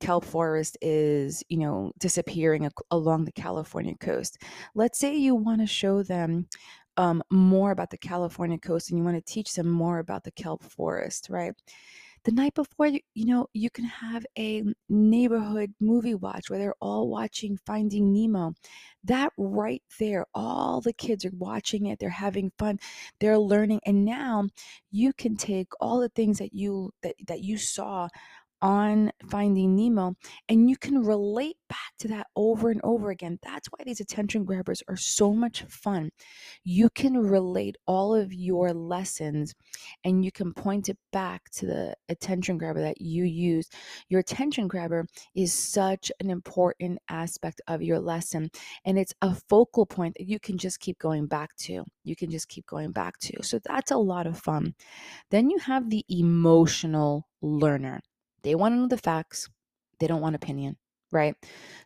kelp 0.00 0.24
forest 0.24 0.76
is, 0.80 1.42
you 1.48 1.58
know, 1.58 1.92
disappearing 1.98 2.68
along 2.90 3.24
the 3.24 3.32
California 3.32 3.94
coast. 3.98 4.42
Let's 4.74 4.98
say 4.98 5.16
you 5.16 5.34
want 5.34 5.60
to 5.60 5.66
show 5.66 6.02
them 6.02 6.48
um, 6.96 7.22
more 7.30 7.70
about 7.70 7.90
the 7.90 7.98
California 7.98 8.58
coast 8.58 8.90
and 8.90 8.98
you 8.98 9.04
want 9.04 9.16
to 9.16 9.32
teach 9.32 9.54
them 9.54 9.68
more 9.68 9.98
about 9.98 10.24
the 10.24 10.30
kelp 10.30 10.62
forest, 10.62 11.28
right? 11.30 11.54
the 12.26 12.32
night 12.32 12.54
before 12.54 12.88
you, 12.88 12.98
you 13.14 13.24
know 13.24 13.46
you 13.52 13.70
can 13.70 13.84
have 13.84 14.26
a 14.36 14.64
neighborhood 14.88 15.72
movie 15.80 16.16
watch 16.16 16.50
where 16.50 16.58
they're 16.58 16.74
all 16.80 17.08
watching 17.08 17.56
finding 17.64 18.12
nemo 18.12 18.52
that 19.04 19.32
right 19.38 19.82
there 20.00 20.26
all 20.34 20.80
the 20.80 20.92
kids 20.92 21.24
are 21.24 21.30
watching 21.38 21.86
it 21.86 22.00
they're 22.00 22.10
having 22.10 22.50
fun 22.58 22.78
they're 23.20 23.38
learning 23.38 23.80
and 23.86 24.04
now 24.04 24.44
you 24.90 25.12
can 25.12 25.36
take 25.36 25.68
all 25.80 26.00
the 26.00 26.08
things 26.10 26.38
that 26.38 26.52
you 26.52 26.92
that, 27.00 27.14
that 27.28 27.42
you 27.42 27.56
saw 27.56 28.08
on 28.62 29.10
Finding 29.28 29.76
Nemo, 29.76 30.14
and 30.48 30.68
you 30.68 30.76
can 30.76 31.04
relate 31.04 31.56
back 31.68 31.92
to 31.98 32.08
that 32.08 32.26
over 32.36 32.70
and 32.70 32.80
over 32.84 33.10
again. 33.10 33.38
That's 33.42 33.68
why 33.68 33.84
these 33.84 34.00
attention 34.00 34.44
grabbers 34.44 34.82
are 34.88 34.96
so 34.96 35.32
much 35.32 35.62
fun. 35.68 36.10
You 36.64 36.90
can 36.90 37.16
relate 37.16 37.76
all 37.86 38.14
of 38.14 38.32
your 38.32 38.72
lessons 38.72 39.54
and 40.04 40.24
you 40.24 40.32
can 40.32 40.52
point 40.52 40.88
it 40.88 40.98
back 41.12 41.50
to 41.52 41.66
the 41.66 41.94
attention 42.08 42.58
grabber 42.58 42.80
that 42.80 43.00
you 43.00 43.24
use. 43.24 43.68
Your 44.08 44.20
attention 44.20 44.68
grabber 44.68 45.06
is 45.34 45.52
such 45.52 46.10
an 46.20 46.30
important 46.30 46.98
aspect 47.08 47.60
of 47.68 47.82
your 47.82 47.98
lesson, 47.98 48.50
and 48.84 48.98
it's 48.98 49.14
a 49.22 49.34
focal 49.48 49.86
point 49.86 50.16
that 50.18 50.28
you 50.28 50.38
can 50.38 50.58
just 50.58 50.80
keep 50.80 50.98
going 50.98 51.26
back 51.26 51.54
to. 51.56 51.84
You 52.04 52.16
can 52.16 52.30
just 52.30 52.48
keep 52.48 52.66
going 52.66 52.92
back 52.92 53.18
to. 53.18 53.42
So 53.42 53.58
that's 53.64 53.90
a 53.90 53.96
lot 53.96 54.26
of 54.26 54.38
fun. 54.38 54.74
Then 55.30 55.50
you 55.50 55.58
have 55.58 55.90
the 55.90 56.04
emotional 56.08 57.26
learner. 57.42 58.00
They 58.46 58.54
want 58.54 58.74
to 58.74 58.78
know 58.78 58.88
the 58.88 58.96
facts, 58.96 59.48
they 59.98 60.06
don't 60.06 60.20
want 60.20 60.36
opinion, 60.36 60.76
right? 61.10 61.34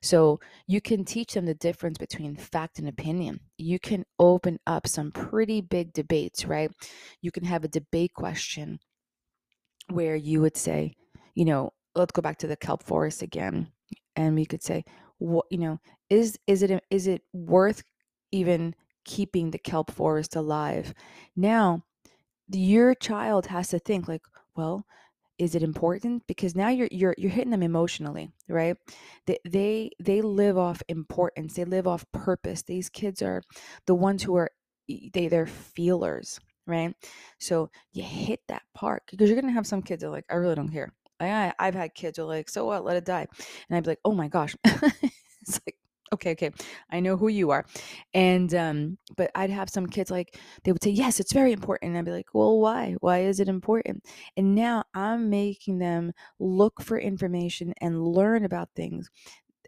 So 0.02 0.40
you 0.66 0.80
can 0.80 1.04
teach 1.04 1.32
them 1.32 1.46
the 1.46 1.54
difference 1.54 1.98
between 1.98 2.36
fact 2.36 2.78
and 2.78 2.88
opinion. 2.88 3.40
You 3.56 3.78
can 3.78 4.04
open 4.18 4.58
up 4.66 4.86
some 4.86 5.10
pretty 5.10 5.62
big 5.62 5.92
debates, 5.92 6.44
right? 6.44 6.70
You 7.22 7.30
can 7.30 7.44
have 7.44 7.64
a 7.64 7.68
debate 7.68 8.12
question 8.14 8.78
where 9.88 10.16
you 10.16 10.42
would 10.42 10.56
say, 10.56 10.94
you 11.34 11.46
know, 11.46 11.72
let's 11.94 12.12
go 12.12 12.22
back 12.22 12.38
to 12.38 12.46
the 12.46 12.56
kelp 12.56 12.82
forest 12.82 13.22
again 13.22 13.72
and 14.16 14.34
we 14.34 14.44
could 14.44 14.62
say 14.62 14.84
what 15.18 15.46
you 15.50 15.58
know 15.58 15.78
is 16.08 16.38
is 16.46 16.62
it 16.62 16.82
is 16.90 17.06
it 17.06 17.22
worth 17.32 17.82
even 18.32 18.74
keeping 19.04 19.50
the 19.50 19.58
kelp 19.58 19.90
forest 19.90 20.36
alive 20.36 20.94
now 21.36 21.82
your 22.52 22.94
child 22.94 23.46
has 23.46 23.68
to 23.68 23.78
think 23.78 24.08
like 24.08 24.22
well 24.56 24.84
is 25.40 25.54
it 25.54 25.62
important? 25.62 26.22
Because 26.26 26.54
now 26.54 26.68
you're 26.68 26.88
you're 26.92 27.14
you're 27.16 27.30
hitting 27.30 27.50
them 27.50 27.62
emotionally 27.62 28.30
right? 28.46 28.76
They 29.26 29.38
they 29.48 29.90
they 29.98 30.20
live 30.20 30.58
off 30.58 30.82
importance. 30.88 31.54
They 31.54 31.64
live 31.64 31.88
off 31.88 32.04
purpose. 32.12 32.62
These 32.62 32.90
kids 32.90 33.22
are 33.22 33.42
the 33.86 33.94
ones 33.94 34.22
who 34.22 34.36
are 34.36 34.50
they 34.86 35.28
they're 35.28 35.46
feelers 35.46 36.38
right? 36.66 36.94
So 37.38 37.70
you 37.92 38.02
hit 38.02 38.40
that 38.48 38.62
part 38.74 39.02
because 39.10 39.30
you're 39.30 39.40
gonna 39.40 39.52
have 39.54 39.66
some 39.66 39.82
kids 39.82 40.02
that 40.02 40.08
are 40.08 40.10
like 40.10 40.26
i 40.30 40.34
really 40.34 40.54
don't 40.54 40.68
care. 40.68 40.92
I, 41.18 41.52
i've 41.58 41.74
had 41.74 41.94
kids 41.94 42.18
who 42.18 42.24
are 42.24 42.26
like 42.26 42.50
so 42.50 42.66
what? 42.66 42.84
Let 42.84 42.96
it 42.98 43.06
die. 43.06 43.26
And 43.68 43.76
i'd 43.76 43.84
be 43.84 43.90
like 43.90 44.00
oh 44.04 44.12
my 44.12 44.28
gosh. 44.28 44.54
It's 45.42 45.58
like 45.66 45.76
okay 46.12 46.32
okay 46.32 46.50
i 46.90 46.98
know 47.00 47.16
who 47.16 47.28
you 47.28 47.50
are 47.50 47.64
and 48.14 48.54
um 48.54 48.98
but 49.16 49.30
i'd 49.36 49.50
have 49.50 49.70
some 49.70 49.86
kids 49.86 50.10
like 50.10 50.38
they 50.64 50.72
would 50.72 50.82
say 50.82 50.90
yes 50.90 51.20
it's 51.20 51.32
very 51.32 51.52
important 51.52 51.90
and 51.90 51.98
i'd 51.98 52.04
be 52.04 52.10
like 52.10 52.34
well 52.34 52.58
why? 52.58 52.94
Why 53.00 53.20
is 53.20 53.40
it 53.40 53.48
important? 53.48 54.04
And 54.36 54.54
now 54.54 54.84
i'm 54.94 55.30
making 55.30 55.78
them 55.78 56.12
look 56.38 56.80
for 56.82 56.98
information 56.98 57.72
and 57.80 58.02
learn 58.06 58.44
about 58.44 58.70
things 58.74 59.08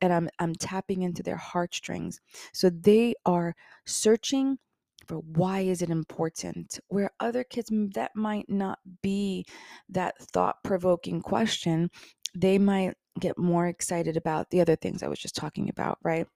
and 0.01 0.13
i'm 0.13 0.29
i'm 0.39 0.55
tapping 0.55 1.03
into 1.03 1.23
their 1.23 1.37
heartstrings 1.37 2.21
so 2.53 2.71
they 2.71 3.15
are 3.25 3.55
searching 3.87 4.59
for 5.07 5.19
why 5.19 5.61
is 5.61 5.83
it 5.83 5.91
important 5.91 6.79
where 6.89 7.11
other 7.21 7.45
kids 7.45 7.71
that 7.95 8.13
might 8.15 8.49
not 8.49 8.79
be 9.03 9.45
that 9.89 10.19
thought 10.19 10.57
provoking 10.65 11.21
question 11.21 11.91
they 12.35 12.59
might 12.59 12.95
get 13.21 13.39
more 13.39 13.67
excited 13.67 14.17
about 14.17 14.51
the 14.51 14.61
other 14.61 14.77
things 14.77 15.03
I 15.03 15.09
was 15.09 15.19
just 15.19 15.37
talking 15.37 15.69
about, 15.69 15.99
right? 16.03 16.27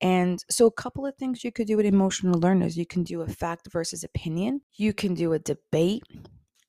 And 0.00 0.42
so, 0.50 0.66
a 0.66 0.72
couple 0.72 1.06
of 1.06 1.16
things 1.16 1.44
you 1.44 1.52
could 1.52 1.66
do 1.66 1.76
with 1.76 1.86
emotional 1.86 2.38
learners 2.38 2.76
you 2.76 2.86
can 2.86 3.02
do 3.02 3.22
a 3.22 3.28
fact 3.28 3.68
versus 3.70 4.04
opinion, 4.04 4.60
you 4.76 4.92
can 4.92 5.14
do 5.14 5.32
a 5.32 5.38
debate, 5.38 6.02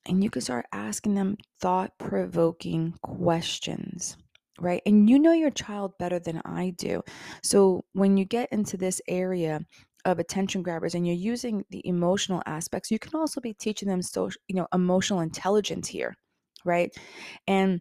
and 0.06 0.22
you 0.22 0.30
can 0.30 0.42
start 0.42 0.66
asking 0.72 1.14
them 1.14 1.36
thought 1.60 1.92
provoking 1.98 2.94
questions. 3.02 4.16
Right. 4.60 4.82
And 4.86 5.08
you 5.08 5.18
know 5.18 5.32
your 5.32 5.50
child 5.50 5.92
better 5.98 6.20
than 6.20 6.40
I 6.44 6.74
do. 6.76 7.02
So 7.42 7.84
when 7.94 8.16
you 8.16 8.24
get 8.24 8.52
into 8.52 8.76
this 8.76 9.00
area 9.08 9.60
of 10.04 10.18
attention 10.18 10.62
grabbers 10.62 10.94
and 10.94 11.06
you're 11.06 11.16
using 11.16 11.64
the 11.70 11.84
emotional 11.86 12.42
aspects, 12.46 12.90
you 12.90 12.98
can 12.98 13.18
also 13.18 13.40
be 13.40 13.54
teaching 13.54 13.88
them 13.88 14.02
social, 14.02 14.40
you 14.48 14.54
know, 14.54 14.68
emotional 14.72 15.20
intelligence 15.20 15.88
here. 15.88 16.14
Right. 16.64 16.92
And 17.48 17.80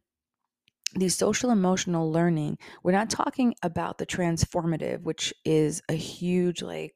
the 0.95 1.09
social 1.09 1.51
emotional 1.51 2.11
learning, 2.11 2.57
we're 2.83 2.91
not 2.91 3.09
talking 3.09 3.55
about 3.63 3.97
the 3.97 4.05
transformative, 4.05 5.01
which 5.03 5.33
is 5.45 5.81
a 5.89 5.93
huge, 5.93 6.61
like, 6.61 6.95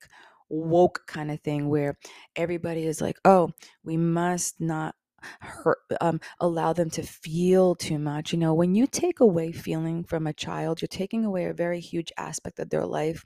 woke 0.50 1.02
kind 1.08 1.32
of 1.32 1.40
thing 1.42 1.70
where 1.70 1.98
everybody 2.36 2.86
is 2.86 3.02
like, 3.02 3.18
oh, 3.26 3.50
we 3.84 3.98
must 3.98 4.60
not 4.62 4.96
hurt 5.42 5.80
um, 6.02 6.20
allow 6.40 6.72
them 6.72 6.88
to 6.92 7.02
feel 7.02 7.74
too 7.74 7.98
much. 7.98 8.32
You 8.32 8.38
know 8.38 8.54
when 8.54 8.76
you 8.76 8.86
take 8.86 9.20
away 9.20 9.52
feeling 9.52 10.04
from 10.04 10.28
a 10.28 10.34
child 10.34 10.82
you're 10.82 10.88
taking 10.88 11.26
away 11.26 11.46
a 11.46 11.54
very 11.54 11.80
huge 11.80 12.12
aspect 12.18 12.60
of 12.60 12.70
their 12.70 12.86
life 12.86 13.26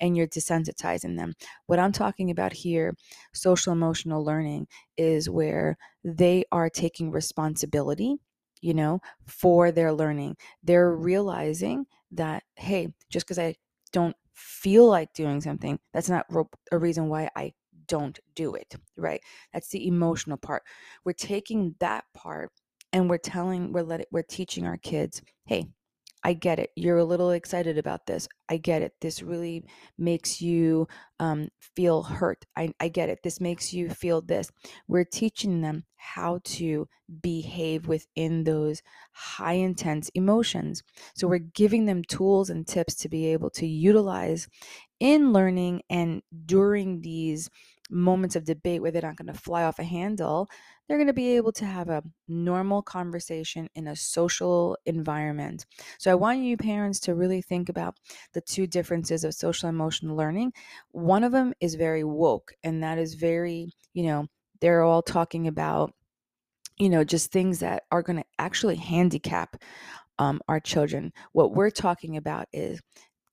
and 0.00 0.16
you're 0.16 0.26
desensitizing 0.26 1.16
them. 1.16 1.34
What 1.66 1.78
i'm 1.78 1.92
talking 1.92 2.30
about 2.30 2.52
here 2.52 2.94
social 3.32 3.72
emotional 3.72 4.24
learning 4.24 4.66
is 4.96 5.30
where 5.30 5.76
they 6.04 6.44
are 6.52 6.68
taking 6.70 7.10
responsibility 7.10 8.16
you 8.60 8.74
know 8.74 9.00
for 9.26 9.70
their 9.70 9.92
learning 9.92 10.36
they're 10.62 10.94
realizing 10.94 11.86
that 12.10 12.42
hey 12.56 12.88
just 13.10 13.26
because 13.26 13.38
i 13.38 13.54
don't 13.92 14.16
feel 14.34 14.86
like 14.86 15.12
doing 15.14 15.40
something 15.40 15.78
that's 15.92 16.08
not 16.08 16.26
a 16.72 16.78
reason 16.78 17.08
why 17.08 17.28
i 17.36 17.52
don't 17.88 18.20
do 18.36 18.54
it, 18.54 18.76
right? 18.96 19.20
That's 19.52 19.68
the 19.70 19.88
emotional 19.88 20.36
part. 20.36 20.62
We're 21.04 21.12
taking 21.12 21.74
that 21.80 22.04
part 22.14 22.52
and 22.92 23.10
we're 23.10 23.18
telling, 23.18 23.72
we're 23.72 23.82
letting, 23.82 24.06
we're 24.12 24.22
teaching 24.22 24.66
our 24.66 24.76
kids, 24.76 25.20
hey, 25.46 25.66
I 26.28 26.34
get 26.34 26.58
it. 26.58 26.72
You're 26.76 26.98
a 26.98 27.06
little 27.06 27.30
excited 27.30 27.78
about 27.78 28.04
this. 28.04 28.28
I 28.50 28.58
get 28.58 28.82
it. 28.82 28.92
This 29.00 29.22
really 29.22 29.64
makes 29.96 30.42
you 30.42 30.86
um, 31.18 31.48
feel 31.74 32.02
hurt. 32.02 32.44
I, 32.54 32.74
I 32.78 32.88
get 32.88 33.08
it. 33.08 33.20
This 33.24 33.40
makes 33.40 33.72
you 33.72 33.88
feel 33.88 34.20
this. 34.20 34.50
We're 34.88 35.06
teaching 35.06 35.62
them 35.62 35.84
how 35.96 36.40
to 36.44 36.86
behave 37.22 37.88
within 37.88 38.44
those 38.44 38.82
high 39.12 39.54
intense 39.54 40.10
emotions. 40.10 40.82
So 41.14 41.26
we're 41.26 41.38
giving 41.38 41.86
them 41.86 42.04
tools 42.04 42.50
and 42.50 42.66
tips 42.66 42.94
to 42.96 43.08
be 43.08 43.28
able 43.28 43.48
to 43.52 43.66
utilize 43.66 44.48
in 45.00 45.32
learning 45.32 45.80
and 45.88 46.20
during 46.44 47.00
these 47.00 47.48
moments 47.88 48.36
of 48.36 48.44
debate 48.44 48.82
where 48.82 48.90
they're 48.90 49.00
not 49.00 49.16
going 49.16 49.32
to 49.32 49.40
fly 49.40 49.62
off 49.62 49.78
a 49.78 49.84
handle, 49.84 50.50
they're 50.88 50.96
going 50.96 51.06
to 51.06 51.12
be 51.12 51.36
able 51.36 51.52
to 51.52 51.66
have 51.66 51.88
a 51.88 52.02
normal 52.28 52.82
conversation 52.82 53.68
in 53.74 53.86
a 53.88 53.96
social 53.96 54.76
environment. 54.86 55.66
So 55.98 56.10
I 56.10 56.14
want 56.14 56.40
you 56.40 56.56
parents 56.56 56.98
to 57.00 57.14
really 57.14 57.42
think 57.42 57.68
about 57.68 57.98
the 58.32 58.40
two 58.40 58.66
differences 58.66 59.24
of 59.24 59.34
social 59.34 59.68
emotional 59.68 60.16
learning. 60.16 60.52
One 60.90 61.24
of 61.24 61.32
them 61.32 61.52
is 61.60 61.74
very 61.74 62.04
woke, 62.04 62.52
and 62.64 62.82
that 62.82 62.98
is 62.98 63.14
very, 63.14 63.72
you 63.92 64.04
know, 64.04 64.26
they're 64.60 64.82
all 64.82 65.02
talking 65.02 65.46
about 65.46 65.92
you 66.78 66.88
know 66.88 67.04
just 67.04 67.32
things 67.32 67.60
that 67.60 67.84
are 67.90 68.02
going 68.02 68.18
to 68.18 68.24
actually 68.38 68.76
handicap 68.76 69.56
um, 70.18 70.40
our 70.48 70.60
children 70.60 71.12
what 71.32 71.54
we're 71.54 71.70
talking 71.70 72.16
about 72.16 72.46
is 72.52 72.80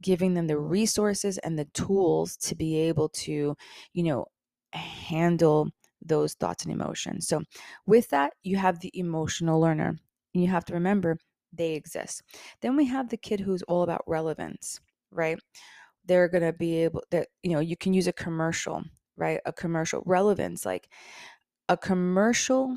giving 0.02 0.34
them 0.34 0.48
the 0.48 0.58
resources 0.58 1.38
and 1.40 1.58
the 1.58 1.66
tools 1.74 2.38
to 2.38 2.56
be 2.56 2.78
able 2.78 3.10
to 3.10 3.56
you 3.94 4.04
know 4.04 4.26
handle 4.74 5.70
those 6.06 6.34
thoughts 6.34 6.64
and 6.64 6.74
emotions. 6.74 7.28
So, 7.28 7.42
with 7.86 8.10
that, 8.10 8.34
you 8.44 8.58
have 8.58 8.80
the 8.80 8.92
emotional 8.94 9.60
learner. 9.60 9.98
And 10.34 10.44
you 10.44 10.50
have 10.50 10.66
to 10.66 10.74
remember 10.74 11.18
they 11.54 11.74
exist. 11.74 12.22
Then 12.62 12.76
we 12.76 12.86
have 12.86 13.10
the 13.10 13.18
kid 13.18 13.40
who's 13.40 13.64
all 13.64 13.84
about 13.84 14.04
relevance, 14.08 14.80
right? 15.12 15.40
They're 16.06 16.28
going 16.28 16.44
to 16.44 16.54
be 16.54 16.84
able 16.84 17.04
that, 17.12 17.28
you 17.44 17.54
know, 17.54 17.62
you 17.62 17.78
can 17.78 17.94
use 17.94 18.08
a 18.08 18.14
commercial, 18.14 18.84
right? 19.18 19.40
A 19.46 19.54
commercial 19.54 20.04
relevance, 20.06 20.66
like 20.66 20.90
a 21.70 21.78
commercial 21.78 22.76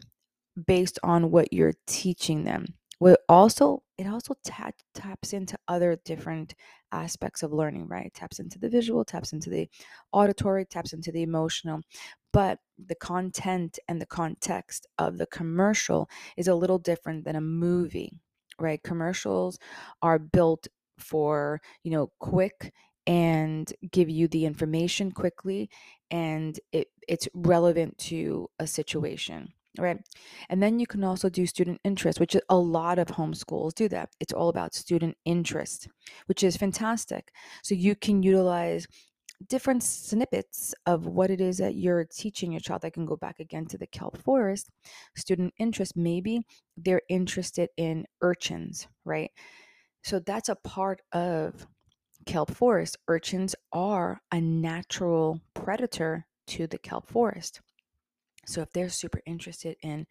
based 0.66 0.98
on 1.02 1.30
what 1.30 1.52
you're 1.52 1.74
teaching 1.86 2.44
them. 2.44 2.66
What 2.98 3.20
also 3.28 3.82
it 3.96 4.06
also 4.06 4.34
ta- 4.44 4.70
taps 4.94 5.32
into 5.32 5.58
other 5.68 5.96
different 6.04 6.54
aspects 6.92 7.42
of 7.42 7.52
learning, 7.52 7.86
right? 7.88 8.12
Taps 8.14 8.38
into 8.40 8.58
the 8.58 8.68
visual, 8.68 9.04
taps 9.04 9.32
into 9.32 9.50
the 9.50 9.68
auditory, 10.12 10.64
taps 10.64 10.92
into 10.92 11.12
the 11.12 11.22
emotional. 11.22 11.80
But 12.32 12.58
the 12.78 12.94
content 12.94 13.78
and 13.88 14.00
the 14.00 14.06
context 14.06 14.86
of 14.98 15.18
the 15.18 15.26
commercial 15.26 16.08
is 16.36 16.48
a 16.48 16.54
little 16.54 16.78
different 16.78 17.24
than 17.24 17.36
a 17.36 17.40
movie, 17.40 18.12
right? 18.58 18.82
Commercials 18.82 19.58
are 20.02 20.18
built 20.18 20.68
for, 20.98 21.60
you 21.82 21.90
know, 21.90 22.10
quick 22.18 22.72
and 23.06 23.72
give 23.90 24.10
you 24.10 24.28
the 24.28 24.44
information 24.44 25.10
quickly 25.12 25.70
and 26.10 26.60
it, 26.72 26.88
it's 27.08 27.28
relevant 27.32 27.96
to 27.96 28.48
a 28.58 28.66
situation 28.66 29.52
right? 29.78 29.98
And 30.48 30.62
then 30.62 30.78
you 30.78 30.86
can 30.86 31.04
also 31.04 31.28
do 31.28 31.46
student 31.46 31.80
interest, 31.84 32.20
which 32.20 32.36
a 32.48 32.56
lot 32.56 32.98
of 32.98 33.08
homeschools 33.08 33.74
do 33.74 33.88
that. 33.88 34.10
It's 34.20 34.32
all 34.32 34.48
about 34.48 34.74
student 34.74 35.16
interest, 35.24 35.88
which 36.26 36.42
is 36.42 36.56
fantastic. 36.56 37.30
So 37.62 37.74
you 37.74 37.94
can 37.94 38.22
utilize 38.22 38.86
different 39.46 39.82
snippets 39.82 40.74
of 40.86 41.06
what 41.06 41.30
it 41.30 41.40
is 41.40 41.58
that 41.58 41.76
you're 41.76 42.04
teaching 42.04 42.52
your 42.52 42.60
child. 42.60 42.84
I 42.84 42.90
can 42.90 43.06
go 43.06 43.16
back 43.16 43.38
again 43.38 43.66
to 43.66 43.78
the 43.78 43.86
kelp 43.86 44.18
forest. 44.18 44.68
Student 45.16 45.54
interest, 45.58 45.96
maybe 45.96 46.40
they're 46.76 47.02
interested 47.08 47.68
in 47.76 48.04
urchins, 48.20 48.88
right? 49.04 49.30
So 50.02 50.18
that's 50.18 50.48
a 50.48 50.56
part 50.56 51.02
of 51.12 51.66
kelp 52.26 52.50
forest. 52.50 52.96
Urchins 53.06 53.54
are 53.72 54.20
a 54.32 54.40
natural 54.40 55.40
predator 55.54 56.26
to 56.48 56.66
the 56.66 56.78
kelp 56.78 57.06
forest. 57.08 57.60
So 58.48 58.60
if 58.62 58.72
they're 58.72 58.88
super 58.88 59.20
interested 59.26 59.76
in 59.82 60.06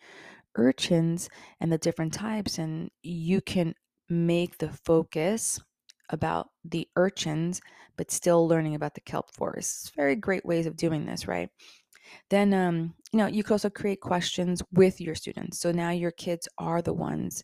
urchins 0.55 1.29
and 1.59 1.71
the 1.71 1.77
different 1.77 2.13
types, 2.13 2.57
and 2.57 2.89
you 3.03 3.41
can 3.41 3.73
make 4.09 4.57
the 4.57 4.69
focus 4.85 5.59
about 6.09 6.49
the 6.63 6.87
urchins, 6.95 7.61
but 7.97 8.11
still 8.11 8.47
learning 8.47 8.75
about 8.75 8.93
the 8.93 9.01
kelp 9.01 9.33
forest. 9.33 9.85
It's 9.87 9.95
very 9.95 10.15
great 10.15 10.45
ways 10.45 10.65
of 10.65 10.77
doing 10.77 11.05
this, 11.05 11.27
right? 11.27 11.49
Then, 12.29 12.53
um, 12.53 12.93
you 13.11 13.19
know, 13.19 13.27
you 13.27 13.43
can 13.43 13.53
also 13.53 13.69
create 13.69 13.99
questions 13.99 14.61
with 14.71 15.01
your 15.01 15.15
students. 15.15 15.59
So 15.59 15.71
now 15.71 15.89
your 15.89 16.11
kids 16.11 16.47
are 16.57 16.81
the 16.81 16.93
ones 16.93 17.43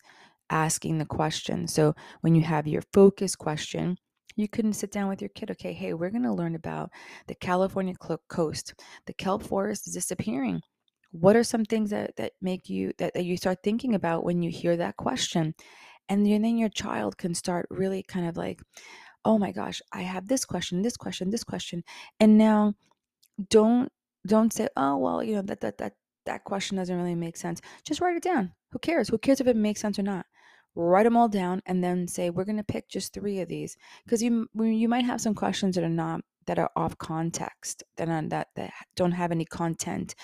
asking 0.50 0.98
the 0.98 1.06
question. 1.06 1.68
So 1.68 1.94
when 2.22 2.36
you 2.36 2.42
have 2.44 2.68
your 2.68 2.84
focus 2.94 3.36
question, 3.36 3.98
you 4.36 4.48
can 4.48 4.74
sit 4.74 4.92
down 4.92 5.10
with 5.10 5.22
your 5.22 5.30
kid. 5.30 5.52
Okay, 5.52 5.74
hey, 5.74 5.94
we're 5.94 6.10
going 6.10 6.24
to 6.24 6.34
learn 6.34 6.56
about 6.56 6.90
the 7.28 7.36
California 7.36 7.94
coast. 8.30 8.74
The 9.06 9.14
kelp 9.14 9.44
forest 9.44 9.88
is 9.88 9.94
disappearing 9.94 10.62
what 11.14 11.36
are 11.36 11.44
some 11.44 11.64
things 11.64 11.92
that 11.92 12.16
that 12.18 12.34
make 12.42 12.70
you 12.70 12.92
that, 12.98 13.14
that 13.14 13.24
you 13.24 13.38
start 13.38 13.60
thinking 13.64 13.94
about 13.94 14.24
when 14.24 14.42
you 14.42 14.50
hear 14.50 14.76
that 14.78 14.98
question? 14.98 15.54
And 16.10 16.26
then 16.26 16.58
your 16.58 16.70
child 16.70 17.18
can 17.18 17.34
start 17.34 17.68
really 17.70 18.04
kind 18.04 18.28
of 18.28 18.36
like 18.36 18.62
oh 19.26 19.38
my 19.38 19.54
gosh 19.54 19.82
i 19.94 20.02
have 20.02 20.28
this 20.28 20.44
question 20.44 20.82
this 20.82 20.98
question 20.98 21.30
this 21.30 21.44
question. 21.44 21.84
And 22.20 22.38
now 22.38 22.74
don't 23.50 23.92
don't 24.26 24.52
say 24.52 24.68
oh 24.76 24.98
well 24.98 25.24
you 25.24 25.36
know 25.36 25.44
that 25.44 25.62
that 25.62 25.78
that 25.78 25.94
that 26.26 26.44
question 26.44 26.78
doesn't 26.78 26.96
really 26.96 27.16
make 27.16 27.38
sense. 27.38 27.62
Just 27.86 28.02
write 28.02 28.16
it 28.16 28.24
down. 28.24 28.54
Who 28.72 28.80
cares? 28.80 29.10
Who 29.10 29.18
cares 29.18 29.42
if 29.42 29.48
it 29.48 29.56
makes 29.56 29.82
sense 29.82 30.00
or 30.00 30.04
not? 30.04 30.26
Write 30.76 31.04
them 31.04 31.18
all 31.18 31.28
down 31.28 31.62
and 31.66 31.84
then 31.84 32.08
say 32.08 32.30
we're 32.30 32.46
going 32.46 32.58
to 32.58 32.64
pick 32.64 32.90
just 32.90 33.14
three 33.14 33.40
of 33.42 33.50
these. 33.50 33.78
Because 34.06 34.24
you 34.24 34.48
you 34.56 34.90
might 34.90 35.06
have 35.06 35.22
some 35.22 35.36
questions 35.36 35.76
that 35.76 35.84
are 35.84 35.90
not 35.90 36.22
that 36.48 36.60
are 36.60 36.72
off 36.76 36.98
context 36.98 37.84
that 37.98 38.10
are, 38.10 38.22
that 38.30 38.48
that 38.56 38.72
don't 38.96 39.12
have 39.12 39.32
any 39.32 39.46
content 39.46 40.16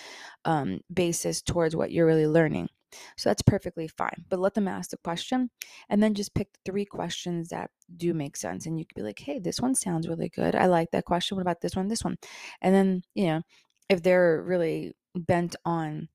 um, 0.45 0.79
basis 0.93 1.41
towards 1.41 1.75
what 1.75 1.91
you're 1.91 2.05
really 2.05 2.27
learning. 2.27 2.69
So 3.17 3.29
that's 3.29 3.43
perfectly 3.43 3.88
fine 3.88 4.25
but 4.29 4.39
let 4.39 4.55
them 4.55 4.67
ask 4.67 4.89
the 4.89 4.97
question 4.97 5.51
and 5.89 6.01
then 6.01 6.15
just 6.15 6.34
pick 6.34 6.47
three 6.65 6.86
questions 6.86 7.49
that 7.49 7.69
do 7.97 8.15
make 8.15 8.36
sense 8.36 8.65
and 8.65 8.79
you 8.79 8.86
could 8.86 8.95
be 8.95 9.03
like 9.03 9.19
hey 9.19 9.39
this 9.39 9.60
one 9.60 9.75
sounds 9.75 10.08
really 10.08 10.29
good. 10.29 10.55
I 10.55 10.65
like 10.65 10.89
that 10.91 11.05
question. 11.05 11.38
What 11.38 11.43
about 11.43 11.62
this 11.62 11.75
one 11.75 11.88
this 11.88 12.03
one? 12.03 12.17
And 12.62 12.73
then 12.73 13.03
you 13.13 13.27
know 13.27 13.41
if 13.89 14.01
they're 14.01 14.43
really 14.43 14.93
bent 15.15 15.55
on 15.65 16.10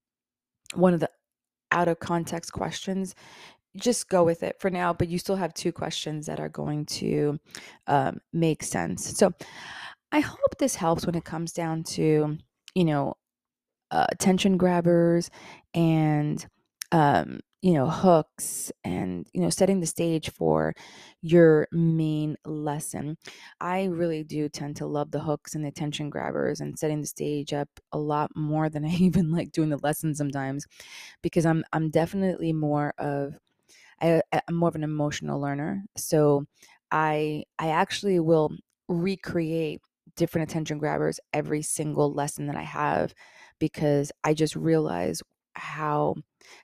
one 0.75 0.95
of 0.95 1.01
the 1.01 1.11
out 1.71 1.88
of 1.88 1.99
context 1.99 2.53
questions 2.53 3.14
just 3.77 4.09
go 4.09 4.23
with 4.23 4.43
it 4.43 4.57
for 4.61 4.71
now 4.71 4.93
but 4.93 5.09
you 5.09 5.19
still 5.19 5.37
have 5.37 5.53
two 5.55 5.73
questions 5.73 6.27
that 6.27 6.40
are 6.40 6.49
going 6.49 6.87
to 6.87 7.38
um, 7.87 8.19
make 8.33 8.62
sense. 8.62 9.17
So 9.17 9.33
I 10.14 10.20
hope 10.20 10.59
this 10.61 10.77
helps 10.77 11.07
when 11.07 11.16
it 11.16 11.24
comes 11.24 11.53
down 11.53 11.83
to, 11.94 12.38
you 12.77 12.85
know, 12.85 13.14
uh, 13.90 14.07
attention 14.11 14.57
grabbers 14.57 15.29
and, 15.74 16.46
um, 16.92 17.40
you 17.62 17.72
know, 17.72 17.88
hooks 17.90 18.70
and, 18.85 19.27
you 19.35 19.40
know, 19.40 19.50
setting 19.50 19.81
the 19.81 19.88
stage 19.88 20.31
for 20.31 20.72
your 21.20 21.66
main 21.72 22.37
lesson. 22.44 23.18
I 23.61 23.87
really 23.87 24.22
do 24.22 24.48
tend 24.48 24.77
to 24.77 24.87
love 24.87 25.11
the 25.11 25.18
hooks 25.18 25.57
and 25.57 25.64
the 25.64 25.68
attention 25.70 26.11
grabbers 26.11 26.61
and 26.61 26.79
setting 26.79 27.00
the 27.00 27.09
stage 27.09 27.53
up 27.53 27.68
a 27.90 27.98
lot 27.98 28.31
more 28.37 28.68
than 28.68 28.85
I 28.87 28.90
even 28.90 29.33
like 29.33 29.50
doing 29.50 29.70
the 29.70 29.79
lessons 29.79 30.16
sometimes 30.16 30.64
because 31.22 31.44
I'm 31.44 31.64
I'm 31.72 31.90
definitely 31.90 32.53
more 32.53 32.94
of 32.98 33.35
I, 34.00 34.22
I'm 34.46 34.55
more 34.55 34.68
of 34.68 34.77
an 34.77 34.85
emotional 34.85 35.40
learner. 35.40 35.85
So 35.96 36.46
I 36.92 37.44
I 37.59 37.70
actually 37.70 38.20
will 38.20 38.53
recreate 38.88 39.81
different 40.16 40.50
attention 40.50 40.79
grabbers 40.79 41.20
every 41.33 41.62
single 41.62 42.12
lesson 42.12 42.46
that 42.46 42.57
I 42.57 42.62
have 42.62 43.14
because 43.59 44.12
I 44.22 44.35
just 44.35 44.57
realize 44.57 45.22
how 45.57 46.16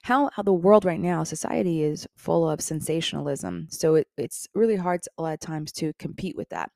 how 0.03 0.29
how 0.33 0.43
the 0.43 0.53
world 0.53 0.85
right 0.85 0.99
now 0.99 1.23
society 1.23 1.83
is 1.83 2.07
full 2.17 2.47
of 2.49 2.61
sensationalism. 2.61 3.67
So 3.69 3.95
it, 3.95 4.07
it's 4.17 4.47
really 4.53 4.75
hard 4.75 5.01
a 5.17 5.21
lot 5.21 5.33
of 5.33 5.39
times 5.39 5.71
to 5.73 5.93
compete 5.97 6.35
with 6.35 6.49
that. 6.49 6.71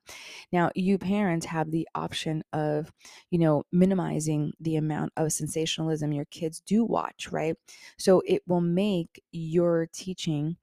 Now 0.52 0.70
you 0.74 0.98
parents 0.98 1.46
have 1.46 1.70
the 1.70 1.86
option 1.94 2.42
of 2.52 2.90
you 3.30 3.38
know 3.38 3.64
minimizing 3.72 4.52
the 4.60 4.76
amount 4.76 5.12
of 5.16 5.32
sensationalism 5.32 6.12
your 6.12 6.24
kids 6.26 6.60
do 6.66 6.84
watch 6.84 7.28
right? 7.30 7.56
So 7.98 8.22
it 8.26 8.42
will 8.46 8.60
make 8.62 9.22
your 9.32 9.88
teaching 9.92 10.56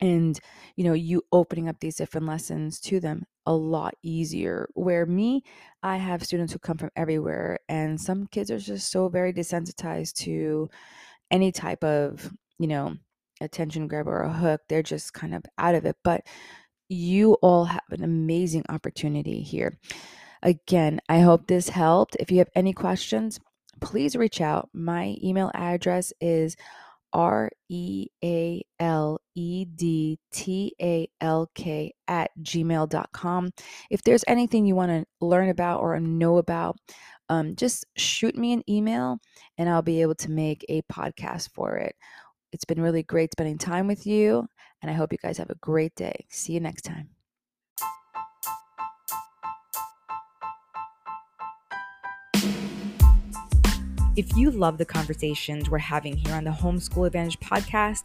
and 0.00 0.38
you 0.76 0.84
know 0.84 0.92
you 0.92 1.22
opening 1.32 1.68
up 1.68 1.80
these 1.80 1.96
different 1.96 2.26
lessons 2.26 2.80
to 2.80 3.00
them 3.00 3.24
a 3.46 3.52
lot 3.52 3.94
easier 4.02 4.68
where 4.74 5.06
me 5.06 5.42
i 5.82 5.96
have 5.96 6.24
students 6.24 6.52
who 6.52 6.58
come 6.58 6.76
from 6.76 6.90
everywhere 6.96 7.58
and 7.68 8.00
some 8.00 8.26
kids 8.28 8.50
are 8.50 8.58
just 8.58 8.90
so 8.90 9.08
very 9.08 9.32
desensitized 9.32 10.14
to 10.14 10.68
any 11.30 11.52
type 11.52 11.82
of 11.84 12.32
you 12.58 12.66
know 12.66 12.94
attention 13.40 13.86
grab 13.86 14.08
or 14.08 14.22
a 14.22 14.32
hook 14.32 14.60
they're 14.68 14.82
just 14.82 15.12
kind 15.12 15.34
of 15.34 15.42
out 15.58 15.74
of 15.74 15.84
it 15.84 15.96
but 16.02 16.22
you 16.88 17.34
all 17.42 17.64
have 17.64 17.82
an 17.90 18.04
amazing 18.04 18.64
opportunity 18.68 19.42
here. 19.42 19.76
Again 20.42 21.00
i 21.08 21.20
hope 21.20 21.46
this 21.46 21.68
helped. 21.68 22.16
If 22.20 22.30
you 22.30 22.38
have 22.38 22.50
any 22.54 22.72
questions 22.72 23.40
please 23.80 24.16
reach 24.16 24.40
out. 24.40 24.68
My 24.72 25.16
email 25.22 25.50
address 25.54 26.12
is 26.20 26.56
R 27.12 27.50
E 27.68 28.08
A 28.24 28.62
L 28.78 28.95
E 29.56 29.64
D 29.64 30.18
T 30.30 30.74
A 30.80 31.08
L 31.20 31.50
K 31.54 31.94
at 32.08 32.30
gmail.com. 32.42 33.50
If 33.90 34.02
there's 34.02 34.24
anything 34.26 34.66
you 34.66 34.74
want 34.74 34.90
to 34.90 35.06
learn 35.24 35.48
about 35.48 35.80
or 35.80 35.98
know 35.98 36.36
about, 36.36 36.76
um, 37.28 37.56
just 37.56 37.86
shoot 37.96 38.36
me 38.36 38.52
an 38.52 38.62
email 38.68 39.18
and 39.56 39.68
I'll 39.68 39.82
be 39.82 40.02
able 40.02 40.14
to 40.16 40.30
make 40.30 40.64
a 40.68 40.82
podcast 40.82 41.50
for 41.54 41.76
it. 41.76 41.96
It's 42.52 42.64
been 42.64 42.80
really 42.80 43.02
great 43.02 43.32
spending 43.32 43.58
time 43.58 43.86
with 43.86 44.06
you, 44.06 44.46
and 44.82 44.90
I 44.90 44.94
hope 44.94 45.12
you 45.12 45.18
guys 45.18 45.38
have 45.38 45.50
a 45.50 45.56
great 45.56 45.94
day. 45.94 46.26
See 46.28 46.52
you 46.52 46.60
next 46.60 46.82
time. 46.82 47.08
If 54.16 54.34
you 54.34 54.50
love 54.50 54.78
the 54.78 54.86
conversations 54.86 55.68
we're 55.68 55.76
having 55.76 56.16
here 56.16 56.34
on 56.34 56.44
the 56.44 56.50
Homeschool 56.50 57.06
Advantage 57.06 57.38
podcast, 57.38 58.04